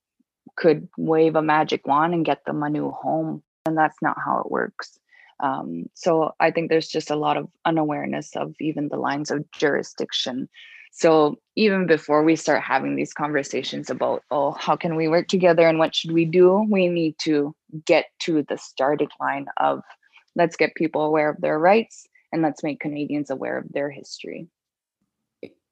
could 0.57 0.89
wave 0.97 1.37
a 1.37 1.43
magic 1.43 1.87
wand 1.87 2.15
and 2.15 2.25
get 2.25 2.45
them 2.45 2.63
a 2.63 2.71
new 2.71 2.91
home 2.91 3.43
and 3.67 3.77
that's 3.77 4.01
not 4.03 4.17
how 4.25 4.41
it 4.41 4.51
works. 4.51 4.99
Um, 5.41 5.87
so 5.95 6.33
i 6.39 6.53
think 6.53 6.71
there's 6.71 6.87
just 6.87 7.11
a 7.11 7.17
lot 7.17 7.37
of 7.37 7.49
unawareness 7.65 8.37
of 8.37 8.55
even 8.61 8.89
the 8.89 8.97
lines 8.97 9.33
of 9.33 9.51
jurisdiction 9.51 10.49
so 10.97 11.37
even 11.57 11.87
before 11.87 12.23
we 12.23 12.37
start 12.37 12.63
having 12.63 12.97
these 12.97 13.13
conversations 13.13 13.91
about 13.91 14.23
oh 14.31 14.53
how 14.53 14.77
can 14.77 14.97
we 14.97 15.09
work 15.09 15.29
together 15.29 15.67
and 15.69 15.79
what 15.79 15.95
should 15.95 16.13
we 16.13 16.25
do 16.25 16.67
we 16.71 16.89
need 16.89 17.15
to 17.19 17.55
get 17.85 18.07
to 18.21 18.43
the 18.49 18.57
starting 18.57 19.09
line 19.21 19.47
of 19.59 19.83
let's 20.37 20.57
get 20.57 20.75
people 20.75 21.03
aware 21.03 21.31
of 21.31 21.41
their 21.41 21.59
rights 21.59 22.07
and 22.35 22.43
let's 22.43 22.65
make 22.65 22.81
Canadians 22.81 23.31
aware 23.31 23.57
of 23.57 23.73
their 23.73 23.89
history. 23.89 24.49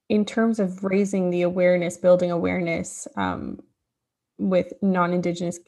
In 0.08 0.24
terms 0.24 0.60
of 0.60 0.84
raising 0.84 1.30
the 1.30 1.42
awareness, 1.42 1.96
building 1.96 2.30
awareness 2.30 3.08
um, 3.16 3.58
with 4.38 4.72
non 4.80 5.12
Indigenous 5.12 5.58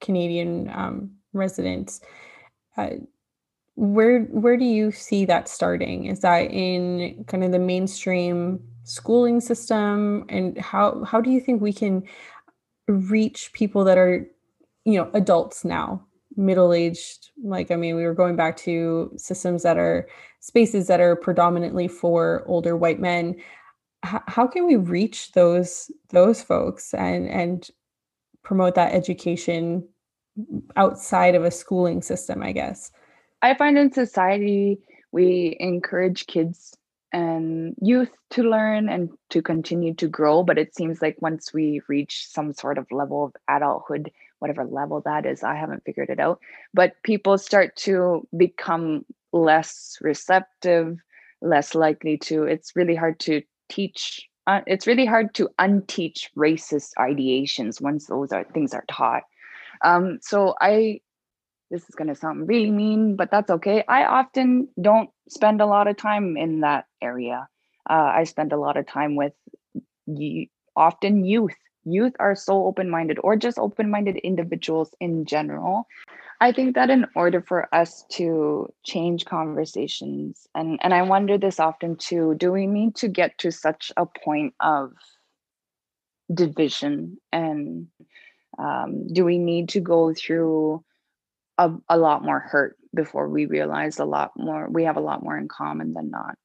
Canadian 0.00 0.70
um, 0.70 1.10
residents, 1.34 2.00
uh, 2.78 2.90
where 3.74 4.20
where 4.20 4.56
do 4.56 4.64
you 4.64 4.90
see 4.90 5.26
that 5.26 5.48
starting? 5.48 6.06
Is 6.06 6.20
that 6.20 6.50
in 6.50 7.24
kind 7.26 7.44
of 7.44 7.52
the 7.52 7.58
mainstream 7.58 8.62
schooling 8.84 9.40
system, 9.40 10.24
and 10.28 10.58
how 10.58 11.04
how 11.04 11.20
do 11.20 11.30
you 11.30 11.40
think 11.40 11.60
we 11.60 11.72
can 11.72 12.02
reach 12.88 13.52
people 13.52 13.84
that 13.84 13.98
are, 13.98 14.26
you 14.84 14.94
know, 14.98 15.10
adults 15.14 15.64
now 15.64 16.04
middle-aged? 16.36 17.30
Like 17.44 17.70
i 17.70 17.76
mean 17.76 17.96
we 17.96 18.04
were 18.04 18.14
going 18.14 18.36
back 18.36 18.56
to 18.58 19.12
systems 19.16 19.62
that 19.62 19.78
are 19.78 20.08
spaces 20.40 20.86
that 20.88 21.00
are 21.00 21.16
predominantly 21.16 21.88
for 21.88 22.44
older 22.46 22.76
white 22.76 23.00
men. 23.00 23.36
H- 24.04 24.22
how 24.26 24.46
can 24.46 24.66
we 24.66 24.76
reach 24.76 25.32
those 25.32 25.90
those 26.10 26.42
folks 26.42 26.94
and 26.94 27.28
and 27.28 27.68
promote 28.42 28.74
that 28.74 28.92
education 28.92 29.86
outside 30.76 31.34
of 31.34 31.44
a 31.44 31.50
schooling 31.50 32.02
system 32.02 32.42
i 32.42 32.52
guess? 32.52 32.90
I 33.42 33.54
find 33.54 33.76
in 33.78 33.92
society 33.92 34.80
we 35.12 35.56
encourage 35.60 36.26
kids 36.26 36.76
and 37.12 37.74
youth 37.80 38.10
to 38.30 38.42
learn 38.42 38.88
and 38.88 39.10
to 39.30 39.42
continue 39.42 39.94
to 39.94 40.08
grow 40.08 40.42
but 40.42 40.58
it 40.58 40.74
seems 40.74 41.02
like 41.02 41.16
once 41.20 41.52
we 41.52 41.80
reach 41.88 42.26
some 42.28 42.52
sort 42.52 42.78
of 42.78 42.86
level 42.90 43.24
of 43.24 43.36
adulthood 43.48 44.10
whatever 44.38 44.64
level 44.64 45.00
that 45.04 45.26
is 45.26 45.42
i 45.42 45.54
haven't 45.54 45.84
figured 45.84 46.10
it 46.10 46.20
out 46.20 46.40
but 46.72 46.94
people 47.02 47.36
start 47.36 47.76
to 47.76 48.26
become 48.36 49.04
less 49.32 49.98
receptive 50.00 50.98
less 51.42 51.74
likely 51.74 52.16
to 52.16 52.44
it's 52.44 52.74
really 52.76 52.94
hard 52.94 53.18
to 53.20 53.42
teach 53.68 54.28
uh, 54.46 54.60
it's 54.66 54.86
really 54.86 55.06
hard 55.06 55.34
to 55.34 55.48
unteach 55.60 56.28
racist 56.36 56.90
ideations 56.98 57.80
once 57.80 58.06
those 58.06 58.32
are 58.32 58.44
things 58.52 58.74
are 58.74 58.84
taught. 58.88 59.22
Um, 59.84 60.18
so 60.20 60.54
i 60.60 61.00
this 61.72 61.88
is 61.88 61.94
going 61.96 62.08
to 62.08 62.14
sound 62.14 62.48
really 62.48 62.70
mean 62.70 63.16
but 63.16 63.30
that's 63.30 63.50
okay 63.50 63.82
i 63.88 64.04
often 64.04 64.68
don't 64.80 65.10
spend 65.28 65.60
a 65.60 65.66
lot 65.66 65.88
of 65.88 65.96
time 65.96 66.36
in 66.36 66.60
that 66.60 66.86
area 67.00 67.48
uh, 67.90 68.12
i 68.14 68.24
spend 68.24 68.52
a 68.52 68.58
lot 68.58 68.76
of 68.76 68.86
time 68.86 69.16
with 69.16 69.32
y- 70.06 70.48
often 70.76 71.24
youth 71.24 71.56
youth 71.84 72.14
are 72.20 72.34
so 72.34 72.66
open 72.66 72.88
minded 72.88 73.18
or 73.22 73.36
just 73.36 73.58
open 73.58 73.90
minded 73.90 74.16
individuals 74.18 74.94
in 75.00 75.24
general. 75.24 75.86
I 76.40 76.52
think 76.52 76.74
that 76.74 76.90
in 76.90 77.06
order 77.14 77.40
for 77.40 77.72
us 77.74 78.04
to 78.12 78.68
change 78.84 79.24
conversations, 79.24 80.46
and, 80.54 80.78
and 80.82 80.92
I 80.92 81.02
wonder 81.02 81.38
this 81.38 81.60
often 81.60 81.96
too, 81.96 82.34
do 82.36 82.50
we 82.50 82.66
need 82.66 82.96
to 82.96 83.08
get 83.08 83.38
to 83.38 83.52
such 83.52 83.92
a 83.96 84.06
point 84.06 84.54
of 84.60 84.92
division? 86.32 87.18
And 87.32 87.88
um, 88.58 89.06
do 89.12 89.24
we 89.24 89.38
need 89.38 89.68
to 89.70 89.80
go 89.80 90.12
through 90.14 90.84
a, 91.58 91.70
a 91.88 91.98
lot 91.98 92.22
more 92.22 92.40
hurt 92.40 92.76
before 92.94 93.28
we 93.28 93.46
realize 93.46 93.98
a 93.98 94.04
lot 94.04 94.32
more, 94.36 94.68
we 94.68 94.84
have 94.84 94.96
a 94.96 95.00
lot 95.00 95.22
more 95.22 95.36
in 95.36 95.48
common 95.48 95.92
than 95.94 96.10
not? 96.10 96.36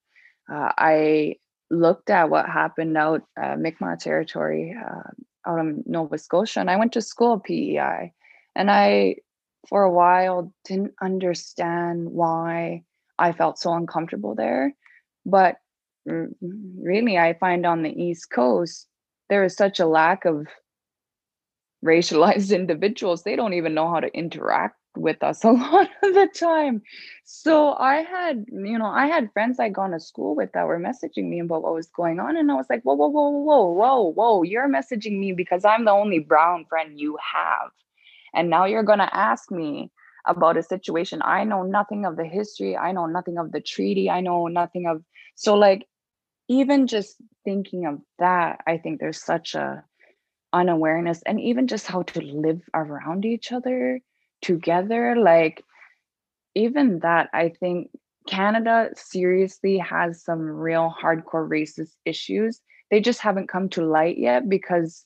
Uh, 0.51 0.71
I 0.77 1.35
looked 1.69 2.09
at 2.09 2.29
what 2.29 2.47
happened 2.47 2.97
out 2.97 3.23
uh, 3.41 3.55
Mi'kmaq 3.57 3.99
territory 3.99 4.75
uh, 4.77 5.49
out 5.49 5.59
of 5.59 5.85
Nova 5.85 6.17
Scotia, 6.17 6.59
and 6.59 6.69
I 6.69 6.77
went 6.77 6.93
to 6.93 7.01
school 7.01 7.39
PEI, 7.39 8.13
and 8.55 8.71
I 8.71 9.17
for 9.67 9.83
a 9.83 9.91
while 9.91 10.53
didn't 10.63 10.93
understand 11.01 12.09
why 12.09 12.83
I 13.19 13.33
felt 13.33 13.59
so 13.59 13.73
uncomfortable 13.73 14.35
there, 14.35 14.73
but 15.25 15.57
really 16.05 17.17
I 17.17 17.33
find 17.33 17.65
on 17.65 17.83
the 17.83 17.91
East 17.91 18.29
Coast 18.31 18.87
there 19.29 19.43
is 19.43 19.55
such 19.55 19.79
a 19.79 19.85
lack 19.85 20.23
of 20.23 20.47
racialized 21.83 22.55
individuals 22.55 23.23
they 23.23 23.35
don't 23.35 23.53
even 23.53 23.73
know 23.73 23.89
how 23.89 23.99
to 23.99 24.17
interact 24.17 24.75
with 24.99 25.23
us 25.23 25.43
a 25.43 25.51
lot 25.51 25.89
of 26.03 26.13
the 26.13 26.27
time. 26.33 26.81
So 27.23 27.73
I 27.73 27.97
had, 28.03 28.45
you 28.51 28.77
know, 28.77 28.85
I 28.85 29.07
had 29.07 29.31
friends 29.33 29.59
I'd 29.59 29.73
gone 29.73 29.91
to 29.91 29.99
school 29.99 30.35
with 30.35 30.51
that 30.53 30.67
were 30.67 30.79
messaging 30.79 31.29
me 31.29 31.39
about 31.39 31.63
what 31.63 31.73
was 31.73 31.87
going 31.87 32.19
on. 32.19 32.37
And 32.37 32.51
I 32.51 32.55
was 32.55 32.67
like, 32.69 32.83
whoa, 32.83 32.95
whoa, 32.95 33.07
whoa, 33.07 33.29
whoa, 33.29 33.71
whoa, 33.71 34.11
whoa, 34.11 34.43
you're 34.43 34.69
messaging 34.69 35.19
me 35.19 35.33
because 35.33 35.65
I'm 35.65 35.85
the 35.85 35.91
only 35.91 36.19
brown 36.19 36.65
friend 36.65 36.99
you 36.99 37.17
have. 37.33 37.71
And 38.33 38.49
now 38.49 38.65
you're 38.65 38.83
going 38.83 38.99
to 38.99 39.15
ask 39.15 39.51
me 39.51 39.91
about 40.25 40.57
a 40.57 40.63
situation. 40.63 41.21
I 41.23 41.43
know 41.43 41.63
nothing 41.63 42.05
of 42.05 42.17
the 42.17 42.25
history. 42.25 42.75
I 42.75 42.91
know 42.91 43.05
nothing 43.05 43.37
of 43.37 43.51
the 43.51 43.61
treaty. 43.61 44.09
I 44.09 44.21
know 44.21 44.47
nothing 44.47 44.85
of, 44.87 45.03
so 45.35 45.55
like, 45.55 45.87
even 46.49 46.87
just 46.87 47.15
thinking 47.43 47.85
of 47.85 47.99
that, 48.19 48.61
I 48.65 48.77
think 48.77 48.99
there's 48.99 49.21
such 49.21 49.53
a 49.55 49.83
unawareness 50.53 51.21
and 51.25 51.39
even 51.39 51.67
just 51.67 51.87
how 51.87 52.03
to 52.03 52.21
live 52.21 52.61
around 52.73 53.25
each 53.25 53.51
other 53.51 53.99
together 54.41 55.15
like 55.15 55.63
even 56.55 56.99
that 56.99 57.29
i 57.33 57.49
think 57.49 57.89
canada 58.27 58.89
seriously 58.95 59.77
has 59.77 60.23
some 60.23 60.41
real 60.41 60.93
hardcore 61.01 61.47
racist 61.47 61.93
issues 62.05 62.61
they 62.91 63.01
just 63.01 63.19
haven't 63.19 63.49
come 63.49 63.69
to 63.69 63.85
light 63.85 64.17
yet 64.17 64.47
because 64.47 65.05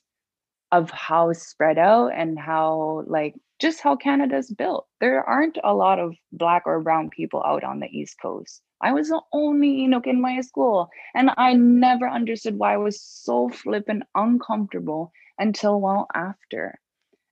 of 0.72 0.90
how 0.90 1.32
spread 1.32 1.78
out 1.78 2.08
and 2.08 2.38
how 2.38 3.04
like 3.06 3.34
just 3.62 3.80
how 3.80 3.94
Canada's 3.94 4.50
built. 4.50 4.88
There 5.00 5.22
aren't 5.22 5.56
a 5.62 5.72
lot 5.72 6.00
of 6.00 6.16
black 6.32 6.64
or 6.66 6.80
brown 6.80 7.10
people 7.10 7.44
out 7.44 7.62
on 7.62 7.78
the 7.78 7.86
East 7.86 8.16
Coast. 8.20 8.60
I 8.80 8.92
was 8.92 9.08
the 9.08 9.20
only 9.32 9.86
Inuk 9.86 10.08
in 10.08 10.20
my 10.20 10.40
school, 10.40 10.90
and 11.14 11.30
I 11.36 11.52
never 11.52 12.08
understood 12.08 12.58
why 12.58 12.74
I 12.74 12.78
was 12.78 13.00
so 13.00 13.48
flippin' 13.50 14.02
uncomfortable 14.16 15.12
until 15.38 15.80
well 15.80 16.08
after. 16.12 16.80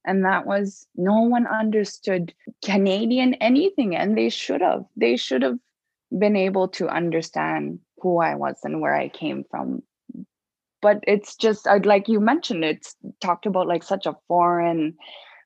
And 0.05 0.25
that 0.25 0.47
was 0.47 0.87
no 0.97 1.21
one 1.23 1.47
understood 1.47 2.33
Canadian 2.65 3.35
anything, 3.35 3.95
and 3.95 4.17
they 4.17 4.31
should 4.31 4.63
have. 4.63 4.85
They 4.97 5.17
should 5.17 5.43
have 5.43 5.59
been 6.17 6.37
able 6.37 6.69
to 6.69 6.89
understand 6.89 7.81
who 8.01 8.19
I 8.19 8.35
was 8.35 8.59
and 8.65 8.81
where 8.81 8.95
I 8.95 9.09
came 9.09 9.45
from. 9.51 9.83
But 10.83 11.05
it's 11.07 11.37
just, 11.37 11.69
I'd 11.69 11.85
like 11.85 12.09
you 12.09 12.21
mentioned, 12.21 12.65
it's 12.65 12.97
talked 13.21 13.45
about 13.45 13.69
like 13.69 13.83
such 13.83 14.07
a 14.07 14.17
foreign, 14.27 14.97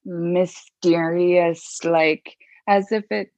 mysterious, 0.04 1.80
like 1.84 2.36
as 2.68 2.92
if 2.92 3.10
it, 3.10 3.32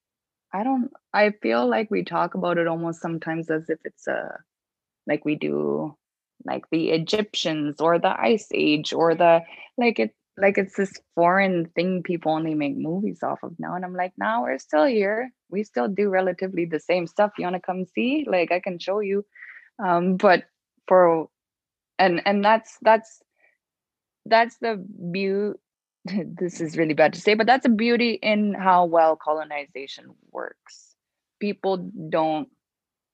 I 0.53 0.63
don't, 0.63 0.91
I 1.15 1.31
feel 1.43 1.67
like 1.67 1.91
we 1.91 2.05
talk 2.05 2.35
about 2.35 2.59
it 2.59 2.67
almost 2.67 3.01
sometimes 3.01 3.51
as 3.51 3.71
if 3.71 3.79
it's 3.85 4.07
a, 4.07 4.39
like 5.07 5.25
we 5.25 5.37
do 5.37 5.97
like 6.45 6.65
the 6.71 6.91
Egyptians 6.91 7.81
or 7.81 7.99
the 7.99 8.15
Ice 8.21 8.49
Age 8.53 8.93
or 8.93 9.15
the, 9.15 9.41
like 9.79 9.99
it, 9.99 10.15
like 10.39 10.59
it's 10.59 10.77
this 10.77 10.93
foreign 11.15 11.67
thing 11.75 12.03
people 12.03 12.33
only 12.33 12.55
make 12.55 12.77
movies 12.77 13.23
off 13.23 13.43
of 13.43 13.59
now. 13.59 13.75
And 13.75 13.85
I'm 13.85 13.95
like, 13.95 14.13
now 14.19 14.41
nah, 14.41 14.43
we're 14.43 14.59
still 14.59 14.85
here. 14.85 15.31
We 15.51 15.65
still 15.65 15.89
do 15.89 16.09
relatively 16.09 16.67
the 16.67 16.81
same 16.81 17.07
stuff. 17.07 17.33
You 17.39 17.45
want 17.45 17.57
to 17.57 17.61
come 17.61 17.87
see? 17.87 18.27
Like 18.29 18.53
I 18.53 18.61
can 18.61 18.79
show 18.79 19.01
you. 19.01 19.25
Um, 19.83 20.17
but 20.17 20.45
for 20.87 21.29
and 21.99 22.21
and 22.27 22.45
that's 22.45 22.77
that's 22.83 23.23
that's 24.27 24.57
the 24.59 24.85
beauty. 25.13 25.59
this 26.39 26.61
is 26.61 26.77
really 26.77 26.95
bad 26.95 27.13
to 27.15 27.21
say, 27.21 27.35
but 27.35 27.47
that's 27.47 27.67
a 27.67 27.71
beauty 27.71 28.13
in 28.23 28.55
how 28.55 28.85
well 28.85 29.17
colonization 29.17 30.07
works. 30.31 30.95
People 31.41 31.91
don't 32.09 32.49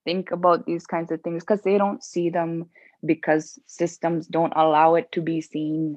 think 0.04 0.30
about 0.30 0.66
these 0.66 0.86
kinds 0.86 1.10
of 1.10 1.22
things 1.22 1.42
because 1.42 1.62
they 1.62 1.78
don't 1.78 2.02
see 2.04 2.28
them 2.28 2.66
because 3.04 3.58
systems 3.66 4.26
don't 4.26 4.52
allow 4.56 4.94
it 4.94 5.10
to 5.12 5.20
be 5.20 5.40
seen. 5.40 5.96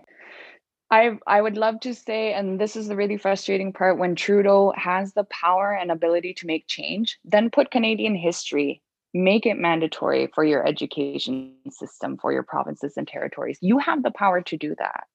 I 0.91 1.17
I 1.25 1.41
would 1.41 1.57
love 1.57 1.79
to 1.81 1.93
say, 1.95 2.33
and 2.33 2.59
this 2.59 2.75
is 2.75 2.88
the 2.88 2.95
really 2.95 3.17
frustrating 3.17 3.73
part, 3.73 3.97
when 3.97 4.15
Trudeau 4.15 4.73
has 4.75 5.13
the 5.13 5.23
power 5.25 5.73
and 5.73 5.91
ability 5.91 6.33
to 6.36 6.47
make 6.47 6.67
change, 6.67 7.17
then 7.25 7.49
put 7.49 7.71
Canadian 7.71 8.15
history, 8.15 8.81
make 9.13 9.45
it 9.45 9.57
mandatory 9.57 10.27
for 10.33 10.43
your 10.43 10.65
education 10.67 11.55
system 11.69 12.17
for 12.17 12.31
your 12.31 12.43
provinces 12.43 12.97
and 12.97 13.07
territories. 13.07 13.57
You 13.61 13.79
have 13.79 14.03
the 14.03 14.11
power 14.11 14.41
to 14.41 14.57
do 14.57 14.75
that. 14.77 15.05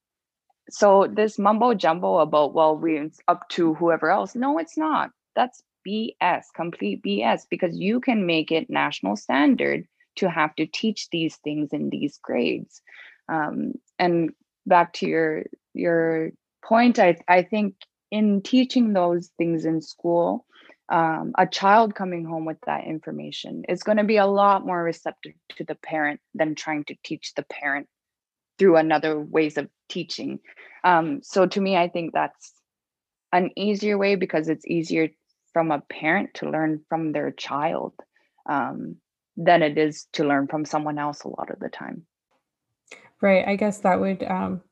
So 0.70 1.06
this 1.06 1.38
mumbo 1.38 1.74
jumbo 1.74 2.18
about 2.18 2.54
well, 2.54 2.76
we 2.76 2.98
it's 2.98 3.20
up 3.28 3.48
to 3.50 3.74
whoever 3.74 4.10
else. 4.10 4.34
No, 4.34 4.58
it's 4.58 4.76
not. 4.76 5.10
That's 5.36 5.62
BS, 5.86 6.44
complete 6.54 7.02
BS, 7.02 7.42
because 7.48 7.76
you 7.76 8.00
can 8.00 8.26
make 8.26 8.50
it 8.50 8.70
national 8.70 9.16
standard 9.16 9.86
to 10.16 10.28
have 10.28 10.54
to 10.56 10.66
teach 10.66 11.08
these 11.10 11.36
things 11.36 11.72
in 11.72 11.90
these 11.90 12.18
grades. 12.22 12.82
Um, 13.28 13.74
and 13.98 14.30
back 14.66 14.92
to 14.94 15.06
your 15.06 15.44
your 15.74 16.30
point, 16.64 16.98
I 16.98 17.16
I 17.28 17.42
think 17.42 17.74
in 18.10 18.42
teaching 18.42 18.92
those 18.92 19.30
things 19.38 19.64
in 19.64 19.80
school, 19.80 20.46
um, 20.90 21.32
a 21.38 21.46
child 21.46 21.94
coming 21.94 22.24
home 22.24 22.44
with 22.44 22.58
that 22.66 22.84
information 22.84 23.64
is 23.68 23.82
going 23.82 23.98
to 23.98 24.04
be 24.04 24.16
a 24.16 24.26
lot 24.26 24.66
more 24.66 24.82
receptive 24.82 25.34
to 25.56 25.64
the 25.64 25.76
parent 25.76 26.20
than 26.34 26.54
trying 26.54 26.84
to 26.84 26.96
teach 27.04 27.34
the 27.34 27.44
parent 27.44 27.88
through 28.58 28.76
another 28.76 29.18
ways 29.18 29.56
of 29.56 29.68
teaching. 29.88 30.40
Um, 30.82 31.20
so 31.22 31.46
to 31.46 31.60
me, 31.60 31.76
I 31.76 31.88
think 31.88 32.12
that's 32.12 32.52
an 33.32 33.50
easier 33.56 33.96
way 33.96 34.16
because 34.16 34.48
it's 34.48 34.66
easier 34.66 35.08
from 35.52 35.70
a 35.70 35.80
parent 35.80 36.34
to 36.34 36.50
learn 36.50 36.80
from 36.88 37.12
their 37.12 37.30
child 37.30 37.94
um, 38.48 38.96
than 39.36 39.62
it 39.62 39.78
is 39.78 40.06
to 40.14 40.24
learn 40.24 40.48
from 40.48 40.64
someone 40.64 40.98
else 40.98 41.22
a 41.22 41.28
lot 41.28 41.50
of 41.50 41.60
the 41.60 41.68
time. 41.68 42.04
Right. 43.20 43.46
I 43.46 43.56
guess 43.56 43.78
that 43.78 44.00
would 44.00 44.22
um, 44.24 44.62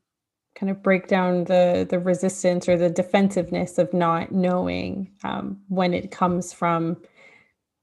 kind 0.58 0.70
of 0.70 0.82
break 0.82 1.06
down 1.06 1.44
the 1.44 1.86
the 1.88 1.98
resistance 1.98 2.68
or 2.68 2.76
the 2.76 2.90
defensiveness 2.90 3.78
of 3.78 3.92
not 3.94 4.32
knowing 4.32 5.12
um, 5.24 5.60
when 5.68 5.94
it 5.94 6.10
comes 6.10 6.52
from 6.52 6.96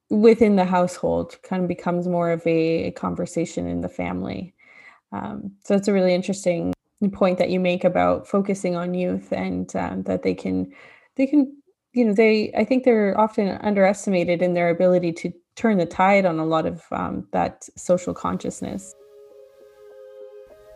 within 0.09 0.55
the 0.55 0.65
household 0.65 1.38
kind 1.43 1.63
of 1.63 1.67
becomes 1.67 2.07
more 2.07 2.32
of 2.32 2.45
a, 2.45 2.86
a 2.86 2.91
conversation 2.91 3.67
in 3.67 3.82
the 3.82 3.89
family. 3.89 4.53
Um, 5.11 5.51
so 5.63 5.76
it's 5.76 5.88
a 5.88 5.93
really 5.93 6.13
interesting 6.13 6.73
point 7.13 7.38
that 7.38 7.49
you 7.49 7.59
make 7.59 7.84
about 7.84 8.28
focusing 8.28 8.76
on 8.76 8.93
youth 8.93 9.32
and 9.32 9.73
um, 9.76 10.03
that 10.03 10.23
they 10.23 10.34
can 10.34 10.71
they 11.15 11.28
can 11.28 11.55
you 11.93 12.03
know 12.03 12.13
they 12.13 12.51
i 12.57 12.63
think 12.63 12.84
they're 12.84 13.19
often 13.19 13.49
underestimated 13.61 14.41
in 14.41 14.53
their 14.53 14.69
ability 14.69 15.11
to 15.11 15.32
turn 15.55 15.78
the 15.78 15.86
tide 15.86 16.26
on 16.26 16.39
a 16.39 16.45
lot 16.45 16.65
of 16.65 16.84
um, 16.91 17.28
that 17.32 17.67
social 17.78 18.13
consciousness 18.13 18.95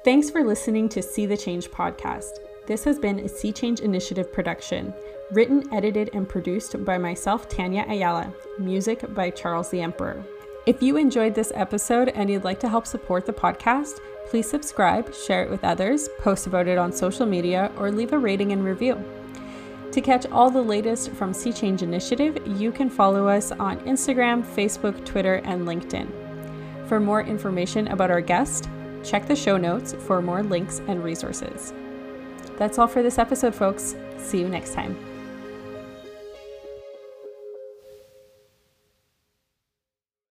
Thanks 0.06 0.30
for 0.30 0.46
listening 0.46 0.88
to 0.90 1.02
See 1.02 1.26
the 1.26 1.36
Change 1.36 1.70
podcast. 1.72 2.40
This 2.68 2.86
has 2.86 2.98
been 2.98 3.20
a 3.20 3.28
See 3.28 3.52
Change 3.52 3.82
Initiative 3.82 4.32
production, 4.32 4.94
written, 5.32 5.68
edited, 5.74 6.12
and 6.14 6.28
produced 6.28 6.86
by 6.86 6.98
myself, 6.98 7.50
Tanya 7.50 7.86
Ayala, 7.86 8.34
music 8.58 9.14
by 9.14 9.30
Charles 9.30 9.70
the 9.70 9.82
Emperor. 9.82 10.24
If 10.66 10.82
you 10.82 10.96
enjoyed 10.96 11.36
this 11.36 11.52
episode 11.54 12.10
and 12.16 12.30
you'd 12.30 12.46
like 12.46 12.62
to 12.62 12.70
help 12.70 12.88
support 12.88 13.26
the 13.26 13.34
podcast, 13.34 14.00
please 14.30 14.50
subscribe, 14.50 15.14
share 15.14 15.44
it 15.44 15.50
with 15.50 15.66
others, 15.66 16.08
post 16.20 16.48
about 16.48 16.70
it 16.70 16.78
on 16.78 16.94
social 16.94 17.26
media, 17.26 17.70
or 17.76 17.92
leave 17.92 18.14
a 18.14 18.18
rating 18.18 18.54
and 18.54 18.64
review. 18.64 19.04
To 19.92 20.00
catch 20.00 20.26
all 20.28 20.50
the 20.50 20.62
latest 20.62 21.12
from 21.12 21.34
See 21.34 21.52
Change 21.52 21.82
Initiative, 21.82 22.38
you 22.58 22.72
can 22.72 22.90
follow 22.90 23.28
us 23.28 23.52
on 23.52 23.82
Instagram, 23.82 24.46
Facebook, 24.46 25.04
Twitter, 25.04 25.42
and 25.44 25.68
LinkedIn. 25.68 26.88
For 26.88 27.02
more 27.02 27.22
information 27.22 27.90
about 27.90 28.12
our 28.12 28.22
guest, 28.22 28.70
Check 29.04 29.28
the 29.28 29.36
show 29.36 29.58
notes 29.58 29.94
for 29.94 30.22
more 30.22 30.44
links 30.44 30.82
and 30.88 31.04
resources. 31.04 31.74
That's 32.58 32.78
all 32.78 32.88
for 32.88 33.02
this 33.02 33.18
episode, 33.18 33.56
folks. 33.56 33.96
See 34.18 34.40
you 34.40 34.50
next 34.50 34.74
time. 34.74 34.98